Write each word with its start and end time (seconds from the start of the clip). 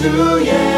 true, 0.00 0.38
yeah. 0.42 0.69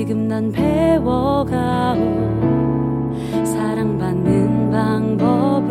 지금 0.00 0.28
난 0.28 0.50
배워가오. 0.50 1.94
사랑받는 3.44 4.70
방법을 4.70 5.68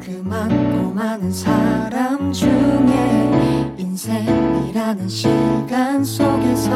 그 0.00 0.20
많고 0.24 0.92
많은 0.92 1.30
사람 1.30 2.32
중에 2.32 3.72
인생이라는 3.78 5.08
시간 5.08 6.02
속에서 6.02 6.72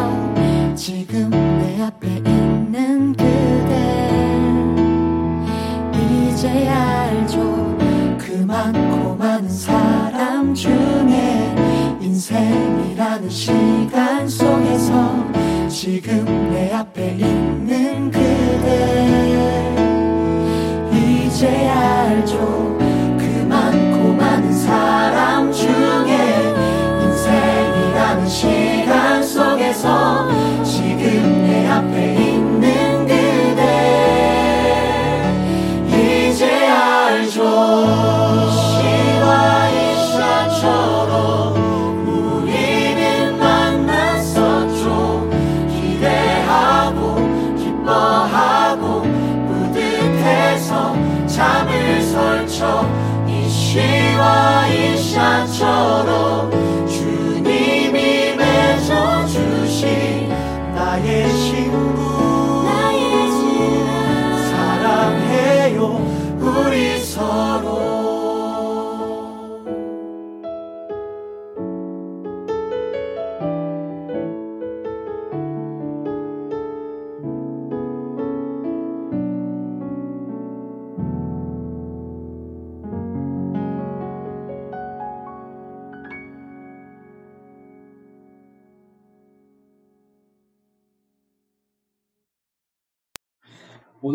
지금 0.77 1.29
내 1.31 1.83
앞에 1.83 2.07
있는 2.19 3.15
그대. 3.15 3.75
이제 5.93 6.69
알죠. 6.69 7.41
그 8.17 8.45
많고 8.47 9.17
많은 9.17 9.49
사람 9.49 10.55
중에 10.55 11.58
인생이라는 12.09 13.29
시간 13.29 14.27
속에서 14.27 15.27
지금 15.69 16.25
내 16.51 16.73
앞에 16.73 17.17
있는 17.19 18.11
그대. 18.11 19.77
이제 20.91 21.69
알죠. 21.69 22.79
그 23.19 23.45
많고 23.47 24.15
많은 24.15 24.51
사람 24.55 25.53
중에 25.53 26.55
인생이라는 27.03 28.27
시간 28.27 29.23
속에서 29.23 30.29
지금 30.65 31.43
내 31.43 31.69
앞에 31.69 32.28
역사처럼 55.59 56.87
주님이 56.87 58.37
맺어주신 58.37 60.29
나의 60.73 61.29
친구 61.33 62.63
나의 62.65 63.31
사랑해요 64.51 65.79
우리 66.41 67.01
서 67.01 67.48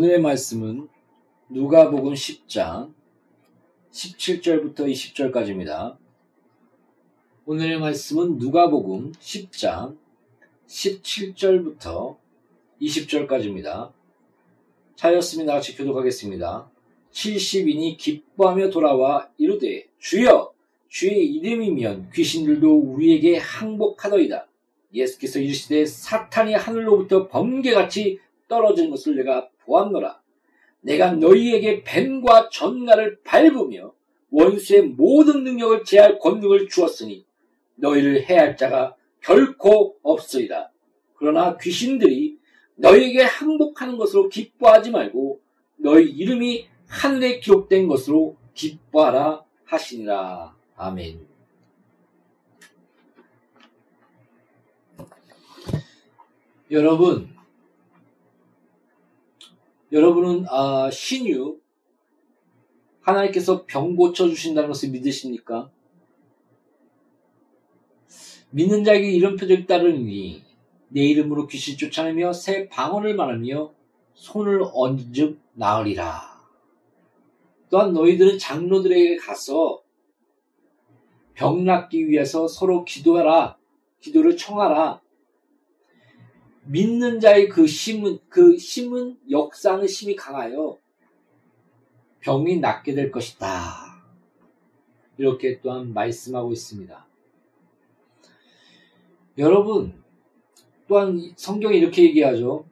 오늘의 0.04 0.20
말씀은 0.20 0.86
누가복음 1.48 2.12
10장 2.12 2.92
17절부터 3.90 4.80
20절까지입니다. 4.80 5.96
오늘의 7.46 7.80
말씀은 7.80 8.36
누가복음 8.36 9.12
10장 9.12 9.96
17절부터 10.66 12.18
20절까지입니다. 12.82 13.92
차였으면 14.96 15.46
나같이 15.46 15.74
교독하겠습니다. 15.74 16.70
70인이 17.10 17.96
기뻐하며 17.96 18.68
돌아와 18.68 19.30
이르되 19.38 19.86
주여 20.00 20.52
주의 20.88 21.24
이름이면 21.34 22.10
귀신들도 22.12 22.78
우리에게 22.78 23.38
항복하더이다. 23.38 24.48
예수께서 24.92 25.38
이르시되 25.40 25.86
사탄이 25.86 26.52
하늘로부터 26.52 27.26
번개같이 27.26 28.18
떨어진 28.48 28.90
것을 28.90 29.16
내가 29.16 29.48
보았노라. 29.64 30.20
내가 30.80 31.12
너희에게 31.12 31.82
뱀과 31.82 32.50
전갈을 32.50 33.20
밟으며 33.24 33.92
원수의 34.30 34.82
모든 34.82 35.44
능력을 35.44 35.84
제할 35.84 36.18
권능을 36.18 36.68
주었으니 36.68 37.24
너희를 37.76 38.28
해할 38.28 38.56
자가 38.56 38.96
결코 39.20 39.96
없으리라. 40.02 40.70
그러나 41.14 41.56
귀신들이 41.56 42.38
너희에게 42.76 43.22
항복하는 43.22 43.96
것으로 43.96 44.28
기뻐하지 44.28 44.90
말고 44.90 45.40
너희 45.76 46.10
이름이 46.10 46.68
하늘에 46.88 47.40
기록된 47.40 47.88
것으로 47.88 48.36
기뻐하라 48.54 49.44
하시니라. 49.64 50.54
아멘. 50.76 51.26
여러분, 56.70 57.33
여러분은 59.94 60.46
아, 60.50 60.90
신유 60.90 61.60
하나님께서 63.00 63.64
병 63.64 63.94
고쳐 63.94 64.28
주신다는 64.28 64.68
것을 64.68 64.88
믿으십니까? 64.88 65.70
믿는 68.50 68.82
자에게 68.82 69.08
이런 69.12 69.36
표적이 69.36 69.66
따르니 69.66 70.42
내 70.88 71.00
이름으로 71.02 71.46
귀신 71.46 71.76
쫓아내며 71.76 72.32
새 72.32 72.68
방언을 72.68 73.14
말하며 73.14 73.72
손을 74.14 74.62
얹음 74.72 75.40
나으리라. 75.52 76.42
또한 77.70 77.92
너희들은 77.92 78.38
장로들에게 78.38 79.18
가서 79.18 79.80
병 81.34 81.64
낫기 81.64 82.08
위해서 82.08 82.48
서로 82.48 82.84
기도하라. 82.84 83.56
기도를 84.00 84.36
청하라. 84.36 85.03
믿는 86.66 87.20
자의 87.20 87.48
그 87.48 87.66
심은, 87.66 88.18
그 88.28 88.56
심은 88.58 89.18
역사는 89.30 89.86
심이 89.86 90.16
강하여 90.16 90.78
병이 92.20 92.58
낫게 92.58 92.94
될 92.94 93.10
것이다. 93.10 94.02
이렇게 95.18 95.60
또한 95.60 95.92
말씀하고 95.92 96.52
있습니다. 96.52 97.06
여러분, 99.38 100.02
또한 100.88 101.32
성경이 101.36 101.76
이렇게 101.76 102.02
얘기하죠. 102.04 102.66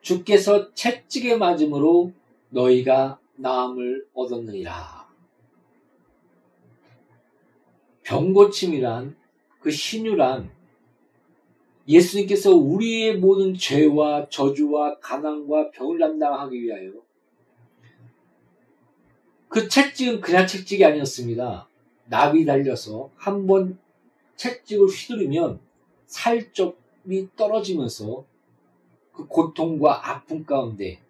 주께서 0.00 0.72
채찍에 0.74 1.36
맞음으로 1.36 2.12
너희가 2.50 3.18
나음을 3.36 4.06
얻었느니라. 4.14 5.08
병고침이란 8.02 9.16
그 9.60 9.70
신유란 9.70 10.50
예수님께서 11.86 12.54
우리의 12.54 13.18
모든 13.18 13.54
죄와 13.54 14.28
저주와 14.28 14.98
가난과 15.00 15.70
병을 15.70 15.98
담당하기 15.98 16.62
위하여 16.62 16.92
그 19.48 19.68
채찍은 19.68 20.20
그냥 20.20 20.46
채찍이 20.46 20.84
아니었습니다. 20.84 21.68
납이 22.06 22.44
달려서 22.44 23.10
한 23.16 23.46
번 23.46 23.78
채찍을 24.36 24.88
휘두르면 24.88 25.60
살점이 26.06 27.28
떨어지면서 27.36 28.24
그 29.12 29.26
고통과 29.26 30.10
아픔 30.10 30.44
가운데 30.44 31.00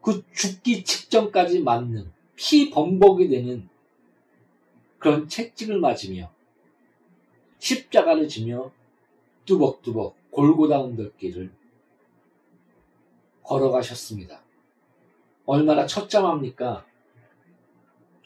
그 0.00 0.22
죽기 0.32 0.84
직전까지 0.84 1.60
맞는 1.60 2.10
피 2.36 2.70
범벅이 2.70 3.28
되는 3.28 3.68
그런 4.98 5.28
채찍을 5.28 5.80
맞으며 5.80 6.30
십자가를 7.58 8.28
지며 8.28 8.70
뚜벅뚜벅 9.50 10.30
골고다 10.30 10.80
언덕길을 10.80 11.50
걸어가셨습니다. 13.42 14.40
얼마나 15.44 15.86
처참합니까? 15.86 16.86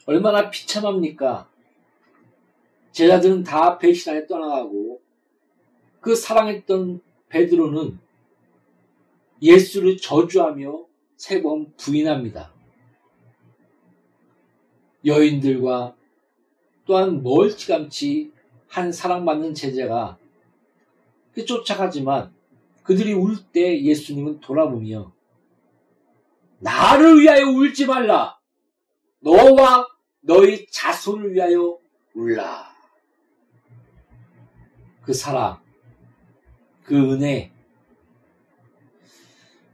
얼마나 0.05 0.51
비참합니까? 0.51 1.49
제자들은 2.91 3.43
다 3.43 3.79
배신하에 3.79 4.27
떠나가고 4.27 5.01
그 5.99 6.15
사랑했던 6.15 7.01
베드로는 7.29 7.99
예수를 9.41 9.97
저주하며 9.97 10.85
세 11.17 11.41
번 11.41 11.73
부인합니다. 11.75 12.53
여인들과 15.03 15.95
또한 16.85 17.23
멀찌감치 17.23 18.31
한 18.67 18.91
사랑받는 18.91 19.55
제자가 19.55 20.19
쫓아가지만 21.43 22.33
그들이 22.83 23.13
울 23.13 23.51
때 23.51 23.81
예수님은 23.81 24.39
돌아보며 24.39 25.11
나를 26.59 27.19
위하여 27.19 27.47
울지 27.47 27.85
말라. 27.87 28.39
너와 29.19 29.87
너희 30.21 30.65
자손을 30.71 31.33
위하여 31.33 31.77
울라. 32.13 32.73
그 35.01 35.13
사랑, 35.13 35.59
그 36.83 36.95
은혜, 36.95 37.51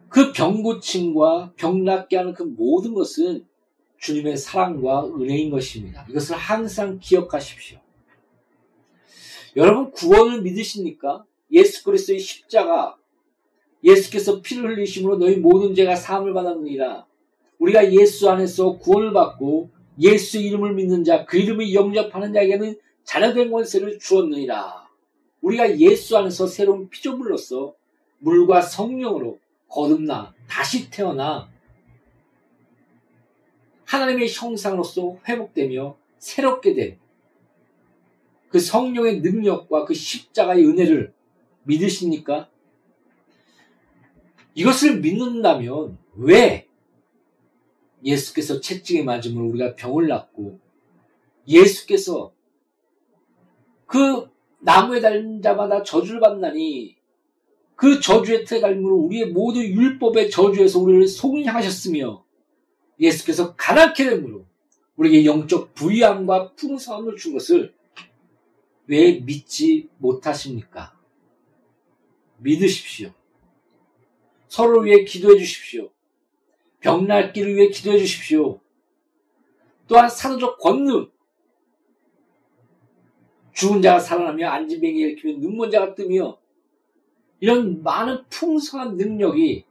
그 0.10 0.34
병고침과 0.34 1.53
병낫게 1.56 2.18
하는 2.18 2.34
그 2.34 2.44
모든 2.44 2.94
것은 2.94 3.46
주님의 4.00 4.36
사랑과 4.38 5.06
은혜인 5.06 5.51
것입니다. 5.51 6.06
이것을 6.10 6.36
항상 6.36 7.00
기억하십시오. 7.00 7.80
여러분 9.56 9.91
구원을 9.91 10.41
믿으십니까? 10.41 11.25
예수 11.51 11.84
그리스도의 11.84 12.20
십자가 12.20 12.98
예수께서 13.84 14.41
피를 14.41 14.75
흘리심으로 14.75 15.17
너희 15.17 15.38
모든 15.38 15.74
죄가 15.74 15.96
사함을 15.96 16.34
받았느니라. 16.34 17.05
우리가 17.60 17.91
예수 17.93 18.29
안에서 18.29 18.77
구원을 18.77 19.13
받고 19.13 19.70
예수 20.00 20.39
이름을 20.39 20.74
믿는 20.74 21.03
자, 21.03 21.25
그 21.25 21.38
이름을 21.38 21.74
영접하는 21.74 22.34
자에게는 22.34 22.79
자녀된 23.03 23.51
권세를 23.51 24.00
주었느니라. 24.00 24.88
우리가 25.41 25.79
예수 25.79 26.17
안에서 26.17 26.48
새로운 26.48 26.89
피조물로서 26.89 27.75
물과 28.20 28.62
성령으로 28.62 29.39
거듭나 29.67 30.34
다시 30.48 30.89
태어나 30.91 31.50
하나님의 33.86 34.29
형상으로서 34.31 35.17
회복되며 35.27 35.98
새롭게 36.20 36.74
된 36.74 37.01
그 38.51 38.60
성령의 38.60 39.22
능력과 39.22 39.86
그 39.86 39.93
십자가의 39.93 40.67
은혜를 40.67 41.13
믿으십니까? 41.63 42.50
이것을 44.56 45.00
믿는다면 45.00 45.98
왜 46.15 46.68
예수께서 48.03 48.60
채찍에 48.60 49.03
맞으면 49.03 49.44
우리가 49.44 49.75
병을 49.75 50.08
낫고 50.08 50.60
예수께서 51.48 52.34
그 53.86 54.30
나무에 54.60 55.01
달린 55.01 55.41
자마다 55.41 55.84
저주를 55.84 56.20
받나니 56.20 56.96
그 57.75 58.00
저주의 58.00 58.46
틀에 58.46 58.62
달림으로 58.62 58.96
우리의 58.96 59.32
모든 59.32 59.63
율법의 59.63 60.30
저주에서 60.30 60.80
우리를 60.80 61.08
속량하셨으며 61.08 62.24
예수께서 63.00 63.56
가난케 63.56 64.03
됨으로 64.03 64.46
우리에게 64.96 65.25
영적 65.25 65.74
부유함과 65.74 66.53
풍성함을 66.53 67.15
준 67.15 67.34
것을 67.34 67.74
왜 68.86 69.20
믿지 69.22 69.89
못하십니까? 69.98 71.00
믿으십시오. 72.41 73.12
서로를 74.48 74.86
위해 74.86 75.03
기도해 75.03 75.38
주십시오. 75.38 75.89
병날기를 76.81 77.55
위해 77.55 77.69
기도해 77.69 77.98
주십시오. 78.00 78.60
또한 79.88 80.10
사도적 80.10 80.60
권능, 80.60 81.10
죽은 83.53 83.81
자가 83.81 84.00
살아나며 84.00 84.50
안진뱅이 84.50 85.00
일으키며 85.00 85.38
눈먼 85.39 85.71
자가 85.71 85.93
뜨며 85.95 86.39
이런 87.39 87.83
많은 87.83 88.24
풍성한 88.29 88.98
능력이 88.98 89.65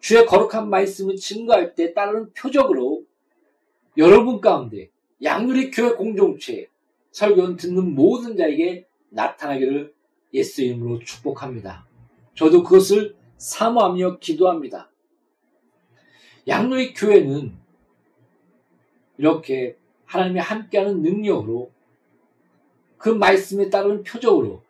주의 0.00 0.26
거룩한 0.26 0.68
말씀을 0.68 1.16
증거할 1.16 1.74
때 1.74 1.94
따르는 1.94 2.32
표적으로 2.34 3.04
여러분 3.96 4.40
가운데 4.40 4.90
양누리 5.22 5.70
교회 5.70 5.94
공동체 5.94 6.68
설교는 7.12 7.56
듣는 7.56 7.94
모든 7.94 8.36
자에게 8.36 8.86
나타나기를 9.10 9.94
예수 10.34 10.62
이름으로 10.62 10.98
축복합니다. 10.98 11.86
저도 12.34 12.62
그것을 12.62 13.16
사모하며 13.38 14.18
기도합니다. 14.18 14.90
양누리 16.46 16.94
교회는 16.94 17.56
이렇게 19.18 19.76
하나님이 20.04 20.40
함께하는 20.40 21.02
능력으로 21.02 21.70
그 22.98 23.08
말씀에 23.08 23.70
따른 23.70 24.02
표적으로 24.02 24.62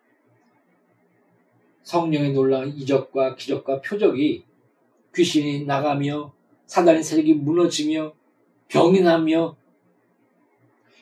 성령의 1.83 2.33
놀라운 2.33 2.69
이적과 2.69 3.35
기적과 3.35 3.81
표적이 3.81 4.43
귀신이 5.13 5.65
나가며 5.65 6.33
사단의 6.65 7.03
세력이 7.03 7.35
무너지며 7.35 8.13
병이 8.67 9.01
나며 9.01 9.55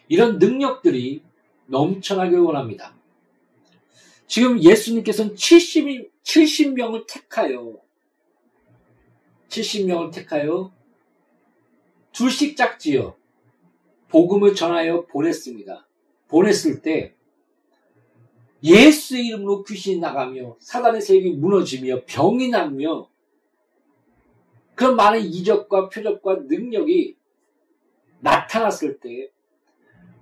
이런 0.09 0.37
능력들이 0.37 1.23
넘쳐나길 1.67 2.39
원합니다. 2.39 2.93
지금 4.27 4.61
예수님께서는 4.61 5.35
70, 5.35 6.12
70명을 6.23 7.05
택하여 7.07 7.77
70명을 9.49 10.11
택하여 10.11 10.71
둘씩 12.11 12.57
짝지어 12.57 13.15
복음을 14.09 14.55
전하여 14.55 15.05
보냈습니다. 15.05 15.87
보냈을 16.27 16.81
때 16.81 17.15
예수의 18.63 19.27
이름으로 19.27 19.63
귀신이 19.63 19.99
나가며 19.99 20.55
사단의 20.59 21.01
세력이 21.01 21.31
무너지며 21.31 22.03
병이 22.05 22.49
나며 22.49 23.09
그런 24.75 24.95
많은 24.95 25.21
이적과 25.21 25.89
표적과 25.89 26.43
능력이 26.47 27.17
나타났을 28.21 28.99
때 28.99 29.29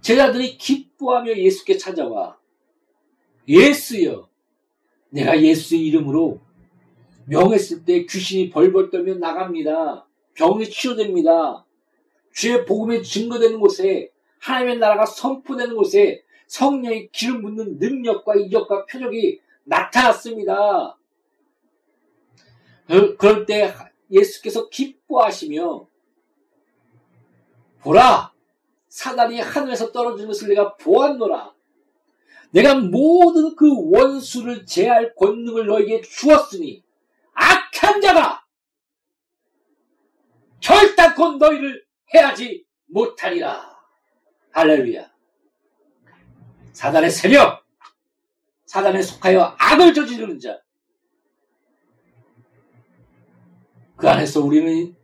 제자들이 0.02 0.58
기뻐하며 0.58 1.38
예수께 1.38 1.78
찾아와 1.78 2.38
예수여 3.48 4.31
내가 5.12 5.42
예수의 5.42 5.86
이름으로 5.88 6.40
명했을 7.26 7.86
때 7.86 8.06
귀신이 8.06 8.50
벌벌 8.50 8.90
떨며 8.90 9.16
나갑니다. 9.16 10.08
병이 10.34 10.70
치료됩니다. 10.70 11.66
주의 12.34 12.66
복음이 12.66 13.04
증거되는 13.04 13.60
곳에 13.60 14.10
하나님의 14.40 14.80
나라가 14.80 15.06
선포되는 15.06 15.76
곳에 15.76 16.24
성령의 16.48 17.10
기름 17.12 17.42
붓는 17.42 17.78
능력과 17.78 18.36
이적과 18.36 18.86
표적이 18.86 19.40
나타났습니다. 19.64 20.98
그럴 23.18 23.46
때 23.46 23.74
예수께서 24.10 24.68
기뻐하시며 24.70 25.88
보라 27.82 28.34
사단이 28.90 29.40
하늘에서 29.40 29.92
떨어지는 29.92 30.28
것을 30.28 30.50
내가 30.50 30.76
보았노라. 30.76 31.54
내가 32.52 32.76
모든 32.76 33.56
그 33.56 33.92
원수를 33.92 34.66
제할 34.66 35.16
권능을 35.16 35.68
너에게 35.68 36.02
주었으니 36.02 36.84
악한 37.34 38.02
자가 38.02 38.46
결단코 40.60 41.38
너희를 41.38 41.84
해하지 42.14 42.66
못하리라. 42.88 43.72
할렐루야. 44.52 45.10
사단의 46.74 47.10
세력, 47.10 47.66
사단에 48.66 49.02
속하여 49.02 49.56
악을 49.58 49.94
저지르는 49.94 50.40
자. 50.40 50.62
그 53.96 54.10
안에서 54.10 54.42
우리는 54.42 54.96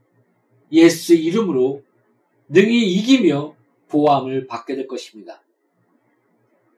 예수의 0.72 1.24
이름으로 1.24 1.84
능히 2.50 2.94
이기며 2.94 3.56
보함을 3.90 4.48
받게 4.48 4.76
될 4.76 4.88
것입니다. 4.88 5.42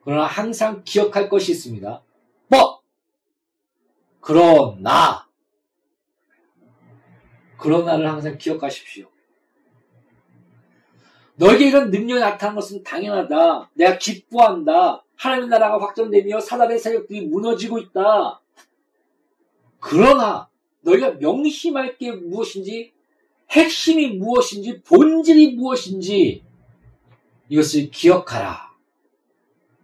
그러나 0.02 0.24
항상 0.24 0.82
기억할 0.84 1.28
것이 1.28 1.52
있습니다. 1.52 2.02
뭐? 2.48 2.80
그러나, 4.20 5.26
그러나를 7.58 8.08
항상 8.08 8.38
기억하십시오. 8.38 9.08
너에게 11.36 11.68
이런 11.68 11.90
능력이 11.90 12.20
나타난 12.20 12.54
것은 12.54 12.82
당연하다. 12.82 13.70
내가 13.74 13.98
기뻐한다. 13.98 15.04
하나님의 15.16 15.48
나라가 15.48 15.80
확정되며 15.80 16.40
사단의 16.40 16.78
세력들이 16.78 17.26
무너지고 17.26 17.78
있다. 17.78 18.40
그러나 19.78 20.48
너희가 20.82 21.12
명심할 21.12 21.98
게 21.98 22.12
무엇인지 22.12 22.92
핵심이 23.50 24.08
무엇인지 24.16 24.82
본질이 24.82 25.56
무엇인지 25.56 26.44
이것을 27.48 27.90
기억하라. 27.90 28.69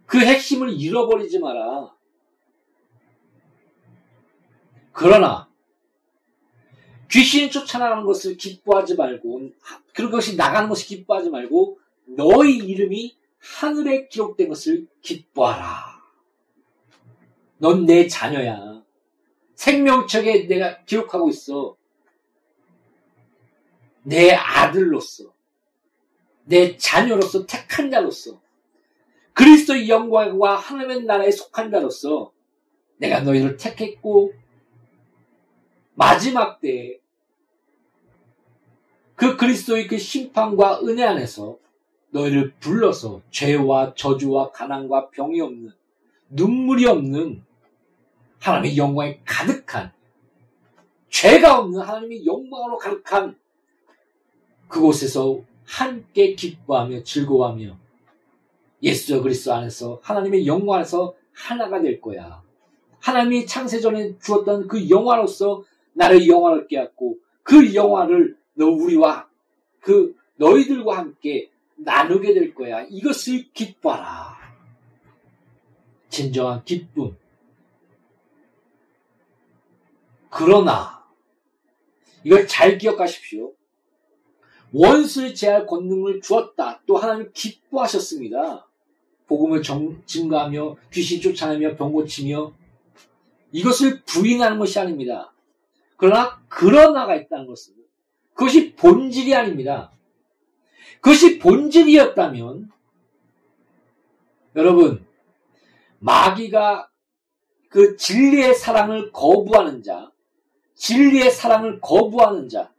그 0.07 0.19
핵심을 0.19 0.71
잃어버리지 0.71 1.37
마라. 1.37 1.93
그러나 4.91 5.47
귀신이 7.11 7.51
쫓아나가는 7.51 8.03
것을 8.03 8.35
기뻐하지 8.35 8.95
말고 8.95 9.51
그런 9.93 10.09
것이 10.09 10.35
나가는 10.35 10.67
것이 10.67 10.87
기뻐하지 10.87 11.29
말고 11.29 11.79
너희 12.05 12.57
이름이 12.57 13.15
하늘에 13.37 14.07
기록된 14.07 14.49
것을 14.49 14.87
기뻐하라. 15.01 15.97
넌 17.59 17.85
내 17.85 18.07
자녀야. 18.07 18.83
생명책에 19.55 20.47
내가 20.47 20.83
기록하고 20.85 21.29
있어. 21.29 21.75
내 24.03 24.31
아들로서, 24.31 25.33
내 26.45 26.77
자녀로서, 26.77 27.45
택한 27.45 27.89
자로서, 27.91 28.39
그리스도의 29.37 29.87
영광과 29.87 30.55
하나님의 30.55 31.03
나라에 31.03 31.29
속한 31.29 31.69
자로서 31.69 32.31
내가 32.97 33.19
너희를 33.19 33.57
택했고, 33.57 34.33
마지막 35.93 36.59
때에 36.59 36.97
그 39.15 39.37
그리스도의 39.37 39.87
그 39.87 39.99
심판과 39.99 40.81
은혜 40.81 41.03
안에서 41.03 41.57
너희를 42.09 42.55
불러서 42.59 43.21
죄와 43.29 43.93
저주와 43.95 44.51
가난과 44.51 45.11
병이 45.11 45.39
없는 45.39 45.71
눈물이 46.29 46.87
없는 46.87 47.43
하나님의 48.39 48.77
영광이 48.77 49.19
가득한 49.23 49.91
죄가 51.09 51.59
없는 51.59 51.81
하나님의 51.81 52.25
영광으로 52.25 52.77
가득한 52.77 53.37
그곳에서 54.67 55.41
함께 55.65 56.33
기뻐하며 56.33 57.03
즐거워하며 57.03 57.86
예수 58.83 59.21
그리스도 59.21 59.53
안에서 59.53 59.99
하나님의 60.03 60.47
영광 60.47 60.77
안에서 60.77 61.15
하나가 61.33 61.81
될 61.81 61.99
거야. 62.01 62.41
하나님이 62.99 63.45
창세전에 63.45 64.17
주었던 64.19 64.67
그 64.67 64.89
영화로서 64.89 65.63
나를 65.93 66.27
영화를 66.27 66.67
깨닫고 66.67 67.17
그 67.43 67.73
영화를 67.73 68.37
너 68.53 68.67
우리와 68.67 69.27
그 69.79 70.15
너희들과 70.35 70.97
함께 70.97 71.49
나누게 71.75 72.33
될 72.33 72.53
거야. 72.53 72.85
이것을 72.89 73.51
기뻐하라. 73.53 74.35
진정한 76.09 76.63
기쁨. 76.63 77.15
그러나 80.29 81.03
이걸 82.23 82.47
잘 82.47 82.77
기억하십시오. 82.77 83.53
원수를 84.73 85.33
제할 85.33 85.65
권능을 85.65 86.21
주었다. 86.21 86.81
또 86.85 86.97
하나님 86.97 87.31
기뻐하셨습니다. 87.33 88.66
복음을 89.27 89.61
정, 89.61 90.01
증가하며 90.05 90.77
귀신 90.91 91.21
쫓아내며 91.21 91.75
병 91.75 91.91
고치며 91.91 92.53
이것을 93.51 94.01
부인하는 94.03 94.57
것이 94.59 94.79
아닙니다. 94.79 95.33
그러나 95.97 96.41
그러나가 96.47 97.15
있다는 97.15 97.45
것은 97.47 97.73
그것이 98.33 98.73
본질이 98.75 99.33
아닙니다. 99.35 99.91
그것이 101.01 101.39
본질이었다면 101.39 102.71
여러분 104.55 105.05
마귀가 105.99 106.89
그 107.69 107.97
진리의 107.97 108.55
사랑을 108.55 109.11
거부하는 109.11 109.83
자, 109.83 110.11
진리의 110.75 111.31
사랑을 111.31 111.81
거부하는 111.81 112.47
자, 112.47 112.71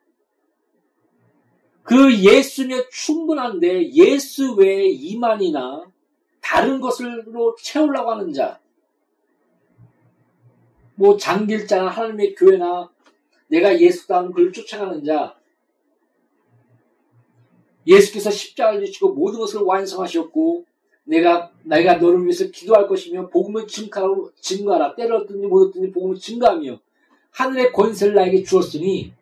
그 1.82 2.14
예수면 2.16 2.84
충분한데 2.90 3.92
예수 3.92 4.54
외에 4.54 4.88
이만이나 4.88 5.90
다른 6.48 6.80
것으로 6.80 7.54
채우려고 7.56 8.10
하는 8.10 8.32
자, 8.32 8.58
뭐 10.94 11.18
장길자나 11.18 11.88
하나님의 11.88 12.34
교회나 12.34 12.90
내가 13.48 13.78
예수다는 13.78 14.32
걸 14.32 14.50
쫓아가는 14.50 15.04
자, 15.04 15.38
예수께서 17.86 18.30
십자가를 18.30 18.86
지시고 18.86 19.12
모든 19.12 19.40
것을 19.40 19.60
완성하셨고 19.60 20.64
내가 21.04 21.52
내가 21.64 21.96
너를 21.96 22.22
위해서 22.22 22.46
기도할 22.46 22.88
것이며 22.88 23.28
복음을 23.28 23.66
증가로 23.66 24.32
증가라. 24.40 24.94
때렸든지 24.94 25.46
못 25.46 25.68
얻든지 25.68 25.92
복음을 25.92 26.16
증가하며 26.16 26.80
하늘의 27.30 27.72
권세를 27.72 28.14
나에게 28.14 28.42
주었으니 28.42 29.12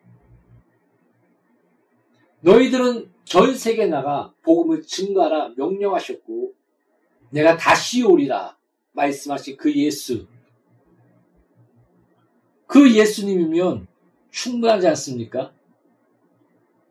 너희들은 2.39 3.11
전 3.25 3.53
세계 3.53 3.87
나가 3.87 4.33
복음을 4.43 4.81
증가라 4.83 5.49
명령하셨고 5.57 6.56
내가 7.29 7.57
다시 7.57 8.03
오리라 8.03 8.57
말씀하신 8.93 9.57
그 9.57 9.73
예수 9.75 10.27
그 12.65 12.93
예수님이면 12.93 13.87
충분하지 14.29 14.87
않습니까? 14.89 15.53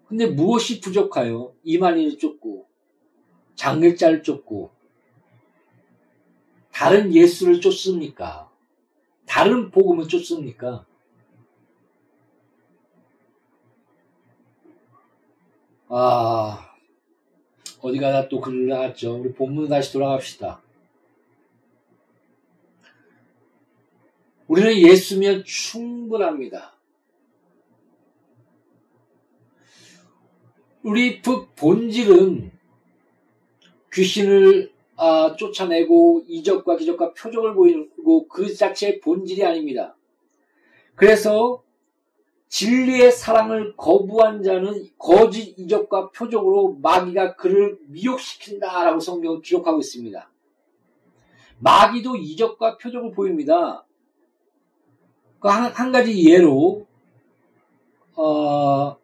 근데 0.08 0.26
무엇이 0.26 0.80
부족하여 0.80 1.52
이만희를 1.64 2.18
쫓고 2.18 2.66
장길자를 3.56 4.22
쫓고 4.22 4.70
다른 6.72 7.14
예수를 7.14 7.60
쫓습니까? 7.60 8.50
다른 9.26 9.70
복음을 9.70 10.06
쫓습니까? 10.08 10.86
아, 15.88 16.65
어디 17.80 17.98
가 17.98 18.10
다 18.12 18.28
또 18.28 18.40
글을 18.40 18.66
나갔죠. 18.68 19.16
우리 19.20 19.32
본문 19.32 19.68
다시 19.68 19.92
돌아갑시다. 19.92 20.62
우리는 24.48 24.76
예수면 24.76 25.44
충분합니다. 25.44 26.72
우리 30.82 31.20
그 31.20 31.46
본질은 31.56 32.52
귀신을 33.92 34.72
아, 34.98 35.34
쫓아내고 35.36 36.24
이적과 36.28 36.76
기적과 36.76 37.12
표적을 37.12 37.54
보이고 37.54 38.28
그 38.28 38.54
자체의 38.54 39.00
본질이 39.00 39.44
아닙니다. 39.44 39.96
그래서 40.94 41.62
진리의 42.48 43.12
사랑을 43.12 43.76
거부한 43.76 44.42
자는 44.42 44.88
거짓 44.98 45.58
이적과 45.58 46.10
표적으로 46.10 46.76
마귀가 46.80 47.36
그를 47.36 47.78
미혹시킨다라고 47.88 49.00
성경은 49.00 49.42
기록하고 49.42 49.80
있습니다. 49.80 50.30
마귀도 51.58 52.16
이적과 52.16 52.78
표적을 52.78 53.12
보입니다. 53.12 53.84
그 55.40 55.48
한, 55.48 55.72
한 55.72 55.92
가지 55.92 56.28
예로 56.28 56.86
어, 58.14 58.96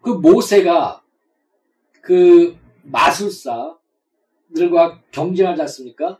그 0.00 0.10
모세가 0.10 1.02
그 2.00 2.56
마술사들과 2.82 3.78
경쟁하지 5.12 5.62
않습니까? 5.62 6.18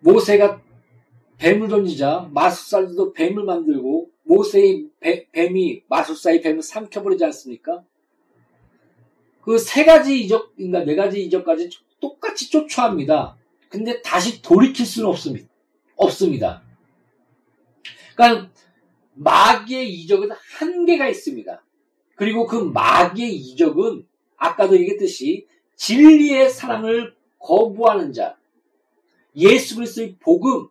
모세가 0.00 0.60
뱀을 1.36 1.68
던지자 1.68 2.30
마술사들도 2.32 3.12
뱀을 3.12 3.44
만들고 3.44 4.11
모세의 4.32 4.86
배, 5.00 5.28
뱀이 5.30 5.82
마술사의 5.88 6.40
뱀을 6.40 6.62
삼켜버리지 6.62 7.24
않습니까? 7.26 7.84
그 9.42 9.58
세 9.58 9.84
가지 9.84 10.20
이적인가 10.20 10.84
네 10.84 10.94
가지 10.94 11.22
이적까지 11.24 11.68
똑같이 12.00 12.48
쫓아합니다. 12.50 13.36
근데 13.68 14.00
다시 14.02 14.40
돌이킬 14.40 14.86
수는 14.86 15.08
없습니다. 15.08 15.48
없습니다. 15.96 16.62
그러니까 18.14 18.50
마귀의 19.14 19.92
이적은 19.92 20.30
한계가 20.30 21.08
있습니다. 21.08 21.62
그리고 22.14 22.46
그 22.46 22.56
마귀의 22.56 23.34
이적은 23.34 24.06
아까도 24.36 24.76
얘기했듯이 24.76 25.46
진리의 25.76 26.50
사랑을 26.50 27.14
거부하는 27.38 28.12
자, 28.12 28.36
예수 29.34 29.76
그리스도의 29.76 30.16
복음, 30.20 30.68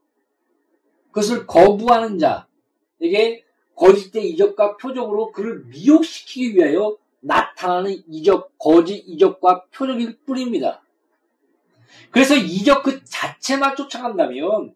그것을 1.08 1.46
거부하는 1.46 2.20
자에게 2.20 3.44
거짓된 3.76 4.24
이적과 4.24 4.78
표적으로 4.78 5.32
그를 5.32 5.66
미혹시키기 5.66 6.56
위하여 6.56 6.98
나타나는 7.22 8.04
이적, 8.10 8.58
거짓 8.58 8.96
이적과 9.08 9.66
표적일 9.66 10.18
뿐입니다. 10.26 10.82
그래서 12.10 12.36
이적 12.36 12.84
그 12.84 13.04
자체만 13.04 13.76
쫓아간다면, 13.76 14.76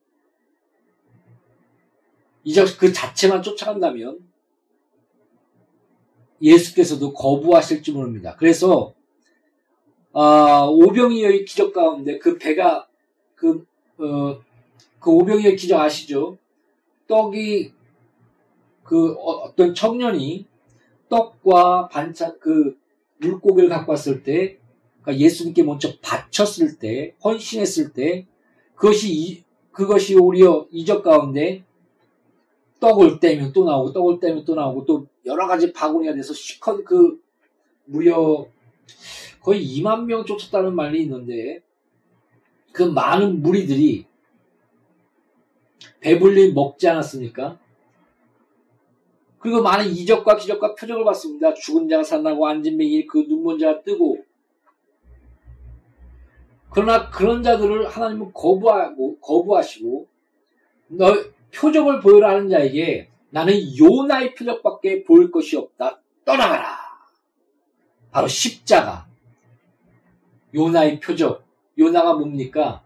이적 2.44 2.78
그 2.78 2.94
자체만 2.94 3.42
쫓아간다면, 3.42 4.20
예수께서도 6.42 7.14
거부하실지 7.14 7.92
모릅니다. 7.92 8.36
그래서 8.38 8.94
아, 10.18 10.66
오병이어의 10.70 11.44
기적 11.44 11.74
가운데 11.74 12.18
그 12.20 12.38
배가 12.38 12.88
그, 13.36 13.66
어, 13.98 14.40
그 15.00 15.12
오병이어의 15.12 15.58
기적 15.58 15.80
아시죠? 15.80 16.38
떡이 17.08 17.74
그 18.86 19.14
어떤 19.16 19.74
청년이 19.74 20.46
떡과 21.10 21.90
반찬 21.90 22.38
그 22.40 22.78
물고기를 23.18 23.68
갖고 23.68 23.92
왔을 23.92 24.24
때 24.24 24.60
그러니까 25.02 25.24
예수님께 25.24 25.64
먼저 25.64 25.90
바쳤을 26.02 26.78
때 26.78 27.16
헌신했을 27.24 27.94
때 27.94 28.28
그것이 28.76 29.14
이, 29.14 29.44
그것이 29.72 30.16
오히려 30.16 30.68
이적 30.72 31.04
가운데 31.04 31.64
떡을 32.80 33.20
떼면 33.20 33.54
또 33.54 33.66
나오고 33.66 33.92
떡을 33.92 34.20
떼면 34.20 34.46
또 34.46 34.54
나오고 34.54 34.86
또 34.86 35.08
여러 35.26 35.48
가지 35.48 35.74
바구니가 35.74 36.14
돼서 36.14 36.34
시컷 36.34 36.86
그 36.86 37.20
무려 37.86 38.46
거의 39.42 39.66
2만 39.66 40.06
명 40.06 40.26
쫓았다는 40.26 40.76
말이 40.76 41.02
있는데 41.04 41.62
그 42.72 42.84
많은 42.84 43.42
무리들이 43.42 44.06
배불리 46.02 46.54
먹지 46.54 46.88
않았습니까? 46.88 47.58
그리고 49.46 49.62
많은 49.62 49.86
이적과 49.86 50.38
기적과 50.38 50.74
표적을 50.74 51.06
봤습니다. 51.06 51.54
죽은 51.54 51.88
자가 51.88 52.04
살아나고 52.04 52.48
앉은 52.48 52.78
맹이 52.78 53.06
그 53.06 53.20
눈먼 53.30 53.60
자가 53.60 53.84
뜨고 53.84 54.18
그러나 56.72 57.12
그런 57.12 57.44
자들을 57.44 57.88
하나님은 57.88 58.34
거부하고 58.34 59.20
거부하시고 59.20 60.08
너 60.88 61.14
표적을 61.54 62.00
보여라 62.00 62.32
하는 62.32 62.50
자에게 62.50 63.12
나는 63.30 63.54
요나의 63.78 64.34
표적밖에 64.34 65.04
보일 65.04 65.30
것이 65.30 65.58
없다. 65.58 66.02
떠나가라. 66.26 66.80
바로 68.10 68.28
십자가. 68.28 69.06
요나의 70.56 71.00
표적. 71.00 71.46
요나가 71.78 72.16
뭡니까? 72.16 72.84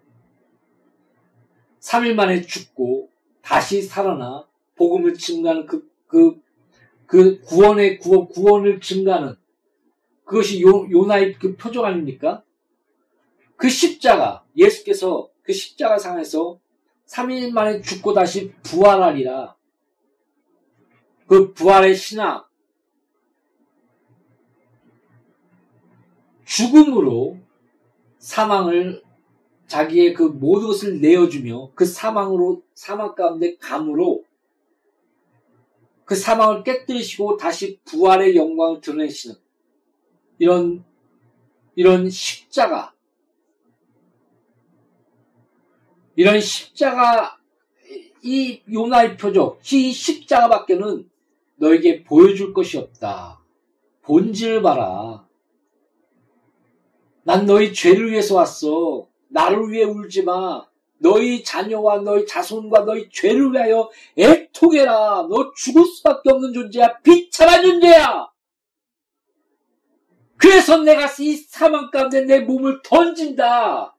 3일 1.79 2.15
만에 2.15 2.41
죽고 2.41 3.09
다시 3.41 3.81
살아나 3.81 4.45
복음을 4.75 5.13
증가하는 5.13 5.65
그, 5.65 5.89
그, 6.05 6.41
그 7.09 7.41
구원의 7.41 7.97
구원, 7.97 8.27
구원을 8.27 8.79
증가하는 8.79 9.35
그것이 10.23 10.61
요, 10.61 10.87
요나의 10.91 11.39
그 11.39 11.55
표적 11.55 11.83
아닙니까? 11.83 12.43
그 13.55 13.67
십자가, 13.67 14.45
예수께서 14.55 15.27
그 15.41 15.51
십자가 15.51 15.97
상에서 15.97 16.59
3일 17.07 17.51
만에 17.51 17.81
죽고 17.81 18.13
다시 18.13 18.53
부활하리라. 18.61 19.55
그 21.25 21.51
부활의 21.53 21.95
신앙, 21.95 22.43
죽음으로 26.45 27.39
사망을 28.19 29.01
자기의 29.65 30.13
그 30.13 30.23
모든 30.23 30.67
것을 30.67 31.01
내어주며 31.01 31.71
그 31.73 31.85
사망으로 31.85 32.61
사망 32.75 33.15
가운데 33.15 33.57
감으로 33.57 34.23
그 36.09 36.15
사망을 36.15 36.63
깨뜨리시고 36.63 37.37
다시 37.37 37.79
부활의 37.85 38.35
영광을 38.35 38.81
드러내시는 38.81 39.35
이런 40.39 40.83
이런 41.75 42.09
십자가 42.09 42.95
이런 46.15 46.41
십자가 46.41 47.37
이 48.23 48.59
요나의 48.73 49.17
표적 49.17 49.61
이 49.71 49.91
십자가밖에는 49.91 51.07
너에게 51.57 52.03
보여줄 52.03 52.55
것이 52.55 52.79
없다. 52.79 53.39
본질 54.01 54.63
봐라. 54.63 55.27
난 57.21 57.45
너희 57.45 57.71
죄를 57.71 58.09
위해서 58.09 58.33
왔어. 58.33 59.07
나를 59.27 59.69
위해 59.69 59.83
울지 59.83 60.23
마. 60.23 60.67
너희 60.99 61.43
자녀와 61.43 62.01
너희 62.01 62.25
자손과 62.25 62.85
너희 62.85 63.09
죄를 63.09 63.51
위하여 63.51 63.89
애통해라. 64.17 65.27
너 65.29 65.51
죽을 65.55 65.85
수밖에 65.85 66.29
없는 66.31 66.53
존재야. 66.53 66.99
비참한 66.99 67.63
존재야. 67.63 68.29
그래서 70.37 70.77
내가 70.77 71.09
이 71.19 71.35
사망 71.35 71.89
가운데 71.89 72.21
내 72.21 72.39
몸을 72.39 72.81
던진다. 72.83 73.95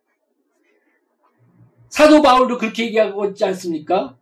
사도 1.89 2.23
바울도 2.23 2.59
그렇게 2.59 2.87
얘기하고 2.87 3.27
있지 3.27 3.45
않습니까? 3.45 4.17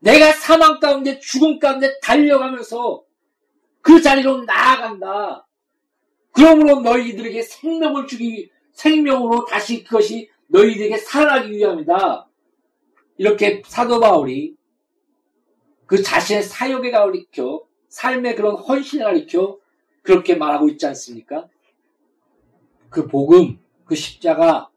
내가 0.00 0.32
사망 0.32 0.78
가운데 0.78 1.18
죽음 1.18 1.58
가운데 1.58 1.98
달려가면서 2.00 3.02
그 3.80 4.00
자리로 4.00 4.44
나아간다. 4.44 5.48
그러므로 6.32 6.80
너희들에게 6.80 7.42
생명을 7.42 8.06
주기 8.06 8.50
생명으로 8.72 9.44
다시 9.46 9.82
그것이 9.82 10.30
너희들에게 10.48 10.96
살아나기 10.98 11.52
위함이다. 11.52 12.28
이렇게 13.16 13.62
사도 13.66 14.00
바울이 14.00 14.56
그 15.86 16.02
자신의 16.02 16.42
사역에 16.42 16.90
가리켜 16.90 17.66
삶의 17.88 18.36
그런 18.36 18.56
헌신을 18.56 19.04
가리켜 19.04 19.58
그렇게 20.02 20.34
말하고 20.34 20.68
있지 20.68 20.86
않습니까? 20.86 21.48
그 22.90 23.06
복음, 23.06 23.58
그 23.84 23.94
십자가 23.94 24.70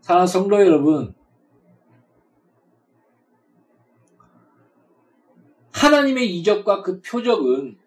사랑하는 0.00 0.26
성도 0.26 0.60
여러분 0.60 1.14
하나님의 5.72 6.36
이적과 6.36 6.82
그 6.82 7.00
표적은 7.00 7.78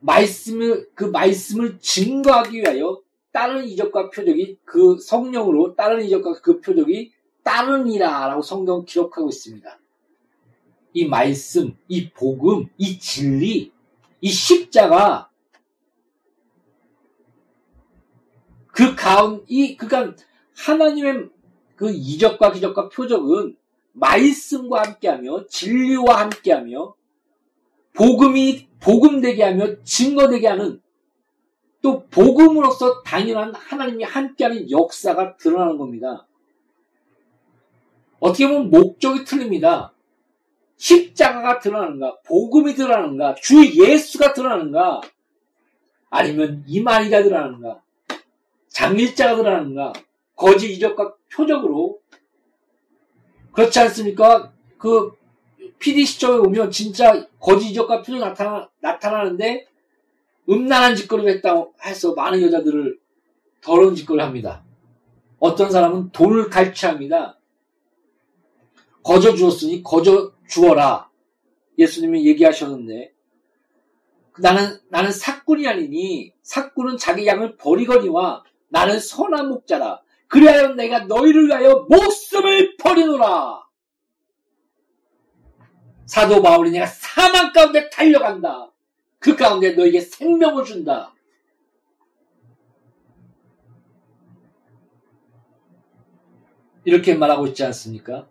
말씀을 0.00 0.88
그 0.94 1.04
말씀을 1.04 1.80
증거하기 1.80 2.58
위하여 2.58 3.00
다른 3.32 3.64
이적과 3.64 4.10
표적이 4.10 4.58
그 4.64 4.98
성령으로 4.98 5.74
다른 5.76 6.04
이적과 6.04 6.40
그 6.42 6.60
표적이 6.60 7.12
따르니라라고 7.42 8.42
성경 8.42 8.84
기록하고 8.84 9.28
있습니다. 9.28 9.78
이 10.94 11.06
말씀, 11.06 11.76
이 11.88 12.10
복음, 12.10 12.68
이 12.76 12.98
진리, 12.98 13.72
이 14.20 14.28
십자가 14.28 15.30
그 18.66 18.94
가운 18.94 19.44
이 19.48 19.76
그간 19.76 20.16
하나님의 20.56 21.30
그 21.76 21.90
이적과 21.90 22.52
기적과 22.52 22.88
표적은 22.88 23.56
말씀과 23.92 24.82
함께하며 24.82 25.46
진리와 25.46 26.20
함께하며 26.20 26.94
복음이 27.94 28.68
복음되게 28.80 29.42
하며 29.42 29.82
증거되게 29.82 30.46
하는 30.46 30.80
또 31.88 32.04
복음으로서 32.10 33.02
당연한 33.02 33.54
하나님이 33.54 34.04
함께하는 34.04 34.70
역사가 34.70 35.38
드러나는 35.38 35.78
겁니다. 35.78 36.26
어떻게 38.20 38.46
보면 38.46 38.68
목적이 38.68 39.24
틀립니다. 39.24 39.94
십자가가 40.76 41.60
드러나는가, 41.60 42.18
복음이 42.26 42.74
드러나는가, 42.74 43.34
주 43.36 43.64
예수가 43.64 44.34
드러나는가, 44.34 45.00
아니면 46.10 46.62
이만희가 46.66 47.22
드러나는가, 47.22 47.80
장일자가 48.68 49.36
드러나는가, 49.36 49.94
거짓 50.36 50.70
이적과 50.70 51.14
표적으로 51.32 52.00
그렇지 53.52 53.80
않습니까? 53.80 54.52
그 54.76 55.12
PD 55.78 56.04
시점에 56.04 56.36
오면 56.36 56.70
진짜 56.70 57.26
거짓 57.40 57.70
이적과 57.70 58.02
표적 58.02 58.20
나타나, 58.20 58.68
나타나는데 58.80 59.66
음란한 60.48 60.96
짓거리를 60.96 61.30
했다고 61.34 61.74
해서 61.84 62.14
많은 62.14 62.42
여자들을 62.42 62.98
더러운 63.60 63.94
짓거리를 63.94 64.24
합니다. 64.24 64.64
어떤 65.38 65.70
사람은 65.70 66.10
돈을 66.10 66.48
갈취합니다. 66.48 67.38
거저 69.02 69.34
주었으니 69.34 69.82
거저 69.82 70.32
주어라. 70.48 71.08
예수님이 71.78 72.26
얘기하셨는데 72.26 73.12
나는 74.40 74.78
나는 74.88 75.12
사꾼이 75.12 75.66
아니니 75.66 76.32
사꾼은 76.42 76.96
자기 76.96 77.26
양을 77.26 77.56
버리거니와 77.56 78.44
나는 78.68 78.98
선한 78.98 79.48
목자라. 79.48 80.00
그리하여 80.28 80.74
내가 80.74 81.04
너희를 81.04 81.46
위하여 81.46 81.86
목숨을 81.88 82.76
버리노라. 82.76 83.62
사도 86.06 86.42
바울이 86.42 86.70
내가 86.70 86.86
사망 86.86 87.52
가운데 87.52 87.88
달려간다. 87.90 88.70
그 89.18 89.36
가운데 89.36 89.72
너에게 89.72 90.00
생명을 90.00 90.64
준다. 90.64 91.14
이렇게 96.84 97.14
말하고 97.14 97.48
있지 97.48 97.64
않습니까? 97.64 98.28